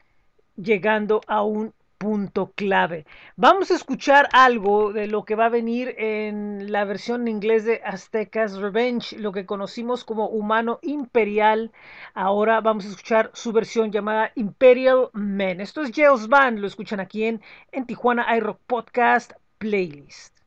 llegando 0.56 1.22
a 1.28 1.44
un 1.44 1.74
punto 2.02 2.52
clave. 2.56 3.06
Vamos 3.36 3.70
a 3.70 3.76
escuchar 3.76 4.28
algo 4.34 4.92
de 4.92 5.06
lo 5.06 5.24
que 5.24 5.36
va 5.36 5.46
a 5.46 5.50
venir 5.50 5.94
en 6.00 6.72
la 6.72 6.84
versión 6.84 7.22
en 7.22 7.28
inglés 7.28 7.64
de 7.64 7.80
Aztecas 7.86 8.58
Revenge, 8.58 9.20
lo 9.20 9.32
que 9.32 9.46
conocimos 9.46 10.04
como 10.04 10.28
Humano 10.28 10.80
Imperial. 10.82 11.72
Ahora 12.16 12.60
vamos 12.60 12.86
a 12.86 12.90
escuchar 12.90 13.30
su 13.34 13.52
versión 13.52 13.92
llamada 13.92 14.32
Imperial 14.34 15.10
Men. 15.14 15.62
Esto 15.62 15.84
es 15.84 15.92
Geos 15.92 16.28
Band, 16.28 16.58
lo 16.58 16.66
escuchan 16.66 17.00
aquí 17.00 17.26
en, 17.26 17.40
en 17.72 17.86
Tijuana 17.86 18.36
iRock 18.36 18.60
Podcast 18.66 19.34
Playlist. 19.60 20.42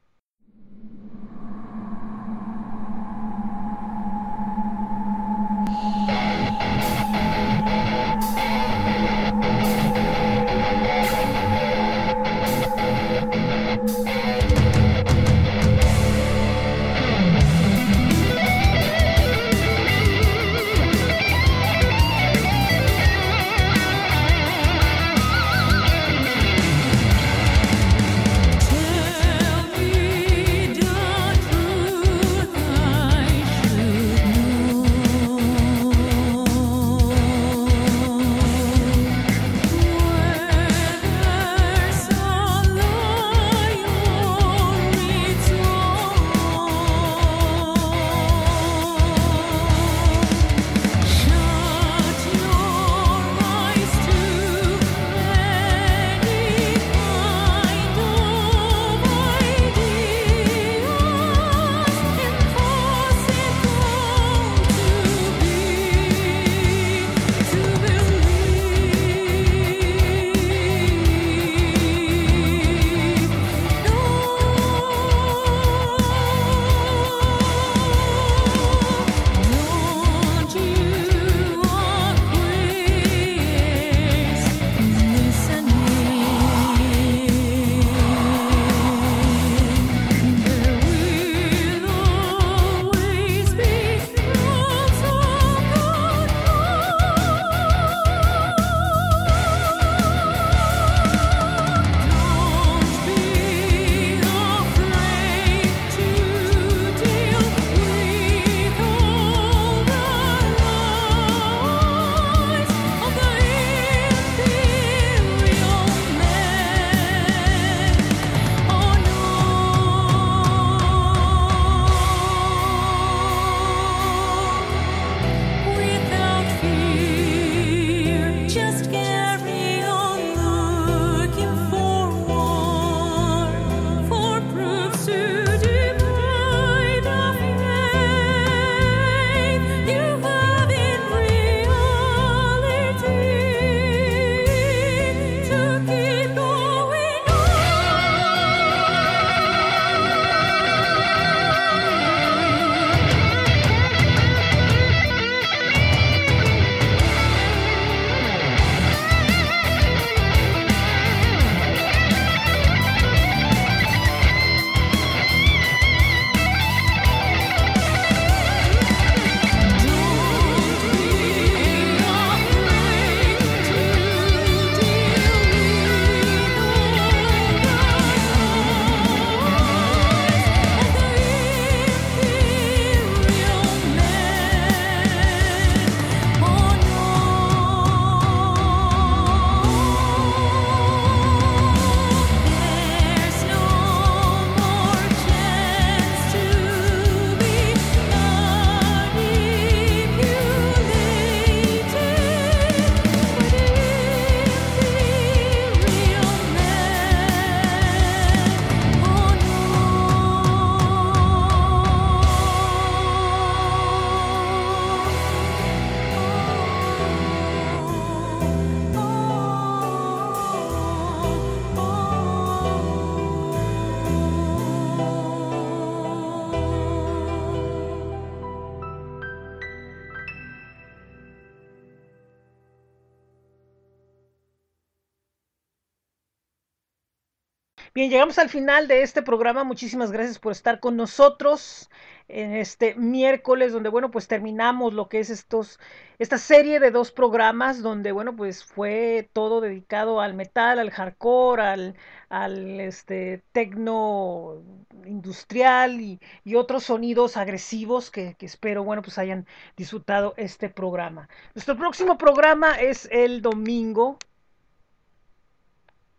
Bien, 237.92 238.08
llegamos 238.10 238.38
al 238.38 238.48
final 238.48 238.88
de 238.88 239.02
este 239.02 239.22
programa. 239.22 239.64
Muchísimas 239.64 240.12
gracias 240.12 240.38
por 240.38 240.52
estar 240.52 240.80
con 240.80 240.96
nosotros 240.96 241.90
en 242.28 242.54
este 242.54 242.94
miércoles, 242.94 243.72
donde, 243.72 243.90
bueno, 243.90 244.10
pues 244.10 244.28
terminamos 244.28 244.94
lo 244.94 245.08
que 245.08 245.20
es 245.20 245.28
estos, 245.28 245.78
esta 246.18 246.38
serie 246.38 246.80
de 246.80 246.90
dos 246.90 247.10
programas, 247.12 247.82
donde, 247.82 248.12
bueno, 248.12 248.34
pues 248.34 248.64
fue 248.64 249.28
todo 249.32 249.60
dedicado 249.60 250.20
al 250.20 250.34
metal, 250.34 250.78
al 250.78 250.90
hardcore, 250.90 251.62
al, 251.62 251.94
al 252.30 252.80
este, 252.80 253.42
tecno 253.52 254.62
industrial 255.04 256.00
y, 256.00 256.20
y 256.44 256.54
otros 256.54 256.84
sonidos 256.84 257.36
agresivos 257.36 258.10
que, 258.10 258.34
que 258.38 258.46
espero, 258.46 258.84
bueno, 258.84 259.02
pues 259.02 259.18
hayan 259.18 259.46
disfrutado 259.76 260.32
este 260.36 260.70
programa. 260.70 261.28
Nuestro 261.54 261.76
próximo 261.76 262.16
programa 262.16 262.76
es 262.80 263.08
el 263.12 263.42
domingo. 263.42 264.18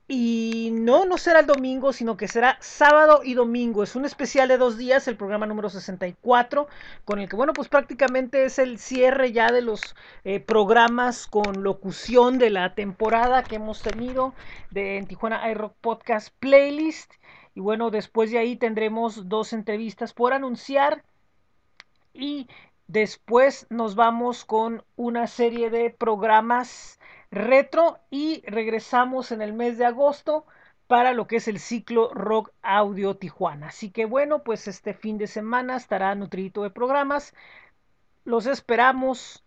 Y 0.08 0.70
no, 0.72 1.06
no 1.06 1.18
será 1.18 1.40
el 1.40 1.48
domingo, 1.48 1.92
sino 1.92 2.16
que 2.16 2.28
será 2.28 2.58
sábado 2.62 3.22
y 3.24 3.34
domingo. 3.34 3.82
Es 3.82 3.96
un 3.96 4.06
especial 4.06 4.48
de 4.48 4.60
dos 4.60 4.78
días, 4.78 5.08
el 5.08 5.18
programa 5.18 5.48
número 5.48 5.68
64, 5.68 6.68
con 7.06 7.20
el 7.20 7.28
que, 7.28 7.36
bueno, 7.36 7.54
pues 7.54 7.70
prácticamente 7.70 8.46
es 8.46 8.60
el 8.60 8.78
cierre 8.78 9.32
ya 9.32 9.52
de 9.52 9.64
los 9.64 9.96
eh, 10.24 10.40
programas 10.40 11.26
con 11.26 11.64
locución 11.64 12.38
de 12.38 12.52
la 12.52 12.76
temporada 12.76 13.42
que 13.42 13.56
hemos 13.56 13.82
tenido 13.82 14.36
de 14.70 14.98
en 14.98 15.08
Tijuana 15.08 15.50
iRock 15.50 15.74
Podcast 15.82 16.30
Playlist. 16.40 17.12
Y 17.56 17.62
bueno, 17.62 17.90
después 17.90 18.30
de 18.30 18.38
ahí 18.38 18.58
tendremos 18.58 19.28
dos 19.28 19.54
entrevistas 19.54 20.14
por 20.14 20.34
anunciar. 20.34 21.04
Y 22.14 22.48
después 22.88 23.66
nos 23.72 23.96
vamos 23.96 24.46
con 24.46 24.84
una 24.98 25.26
serie 25.26 25.72
de 25.72 25.90
programas 25.90 27.00
retro 27.36 28.00
y 28.10 28.42
regresamos 28.48 29.32
en 29.32 29.42
el 29.42 29.54
mes 29.54 29.78
de 29.78 29.86
agosto 29.86 30.46
para 30.88 31.14
lo 31.14 31.28
que 31.28 31.38
es 31.38 31.48
el 31.48 31.60
ciclo 31.60 32.12
Rock 32.14 32.52
Audio 32.62 33.16
Tijuana. 33.16 33.68
Así 33.68 33.92
que 33.92 34.06
bueno, 34.06 34.44
pues 34.44 34.68
este 34.68 34.94
fin 34.94 35.18
de 35.18 35.28
semana 35.28 35.76
estará 35.76 36.16
nutrido 36.16 36.64
de 36.64 36.70
programas. 36.70 37.34
Los 38.24 38.48
esperamos 38.48 39.44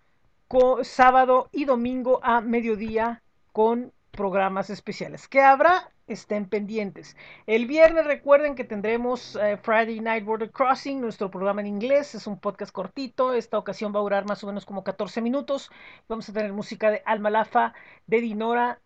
sábado 0.82 1.48
y 1.52 1.65
domingo 1.65 2.20
a 2.23 2.40
mediodía 2.40 3.23
con 3.52 3.93
programas 4.10 4.70
especiales. 4.70 5.28
¿Qué 5.28 5.43
habrá? 5.43 5.90
Estén 6.09 6.49
pendientes. 6.49 7.17
El 7.47 7.67
viernes 7.67 8.07
recuerden 8.07 8.55
que 8.55 8.65
tendremos 8.65 9.37
eh, 9.37 9.59
Friday 9.59 10.01
Night 10.01 10.25
Border 10.25 10.51
Crossing, 10.51 11.01
nuestro 11.01 11.31
programa 11.31 11.61
en 11.61 11.67
inglés. 11.67 12.15
Es 12.15 12.27
un 12.27 12.41
podcast 12.41 12.73
cortito. 12.73 13.35
Esta 13.35 13.59
ocasión 13.59 13.95
va 13.95 13.99
a 14.01 14.03
durar 14.03 14.27
más 14.27 14.43
o 14.43 14.47
menos 14.47 14.65
como 14.65 14.83
14 14.85 15.21
minutos. 15.21 15.71
Vamos 16.09 16.29
a 16.29 16.33
tener 16.33 16.53
música 16.55 16.91
de 16.91 17.03
Alma 17.05 17.29
Lafa, 17.29 17.75
de 18.07 18.23
Dinora 18.23 18.81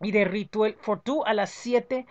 y 0.00 0.10
de 0.12 0.24
Ritual 0.24 0.74
for 0.80 1.00
Two 1.02 1.26
a 1.26 1.34
las 1.34 1.50
7 1.50 2.06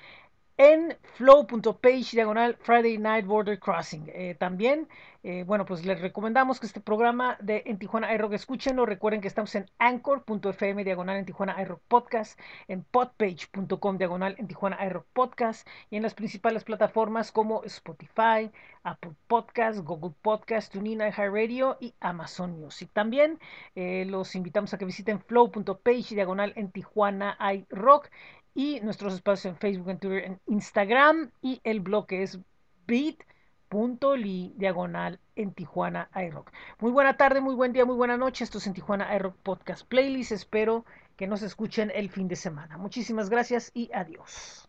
en 0.57 0.97
flow.page 1.13 2.11
diagonal 2.13 2.57
Friday 2.59 2.97
Night 2.97 3.25
Border 3.25 3.59
Crossing. 3.59 4.09
Eh, 4.13 4.35
también, 4.39 4.87
eh, 5.21 5.43
bueno, 5.45 5.65
pues 5.65 5.85
les 5.85 6.01
recomendamos 6.01 6.59
que 6.59 6.65
este 6.65 6.81
programa 6.81 7.37
de 7.39 7.61
En 7.67 7.77
Tijuana 7.77 8.11
iRock 8.15 8.33
escúchenlo. 8.33 8.87
Recuerden 8.87 9.21
que 9.21 9.27
estamos 9.27 9.53
en 9.53 9.69
anchor.fm 9.77 10.83
diagonal 10.83 11.17
en 11.17 11.25
Tijuana 11.25 11.61
iRock 11.61 11.81
Podcast, 11.87 12.39
en 12.67 12.83
podpage.com 12.83 13.97
diagonal 13.97 14.35
en 14.39 14.47
Tijuana 14.47 14.83
iRock 14.83 15.05
Podcast 15.13 15.67
y 15.91 15.97
en 15.97 16.03
las 16.03 16.15
principales 16.15 16.63
plataformas 16.63 17.31
como 17.31 17.63
Spotify, 17.63 18.51
Apple 18.83 19.13
Podcast, 19.27 19.79
Google 19.79 20.15
Podcast, 20.23 20.73
TuneIn, 20.73 21.01
iHeartRadio 21.01 21.77
y 21.79 21.93
Amazon 21.99 22.59
Music. 22.59 22.89
También 22.93 23.39
eh, 23.75 24.05
los 24.05 24.33
invitamos 24.33 24.73
a 24.73 24.79
que 24.79 24.85
visiten 24.85 25.19
flow.page 25.19 26.15
diagonal 26.15 26.53
en 26.55 26.71
Tijuana 26.71 27.37
iRock 27.53 28.09
y 28.57 28.79
nuestros 28.79 29.13
espacios 29.13 29.53
en 29.53 29.59
Facebook, 29.59 29.91
en 29.91 29.99
Twitter, 29.99 30.23
en 30.23 30.39
Instagram 30.47 31.29
y 31.43 31.61
el 31.63 31.79
blog 31.79 32.07
que 32.07 32.23
es 32.23 32.39
bit.ly 32.87 34.55
diagonal 34.57 35.19
en 35.35 35.53
Tijuana 35.53 36.09
iRock. 36.15 36.51
Muy 36.79 36.91
buena 36.91 37.17
tarde, 37.17 37.39
muy 37.39 37.53
buen 37.53 37.71
día, 37.71 37.85
muy 37.85 37.95
buena 37.95 38.17
noche. 38.17 38.43
Esto 38.43 38.57
es 38.57 38.65
en 38.65 38.73
Tijuana 38.73 39.15
iRock 39.15 39.35
Podcast 39.43 39.87
Playlist. 39.87 40.31
Espero 40.31 40.85
que 41.17 41.27
nos 41.27 41.43
escuchen 41.43 41.91
el 41.93 42.09
fin 42.09 42.27
de 42.27 42.35
semana. 42.35 42.79
Muchísimas 42.79 43.29
gracias 43.29 43.69
y 43.75 43.91
adiós. 43.93 44.65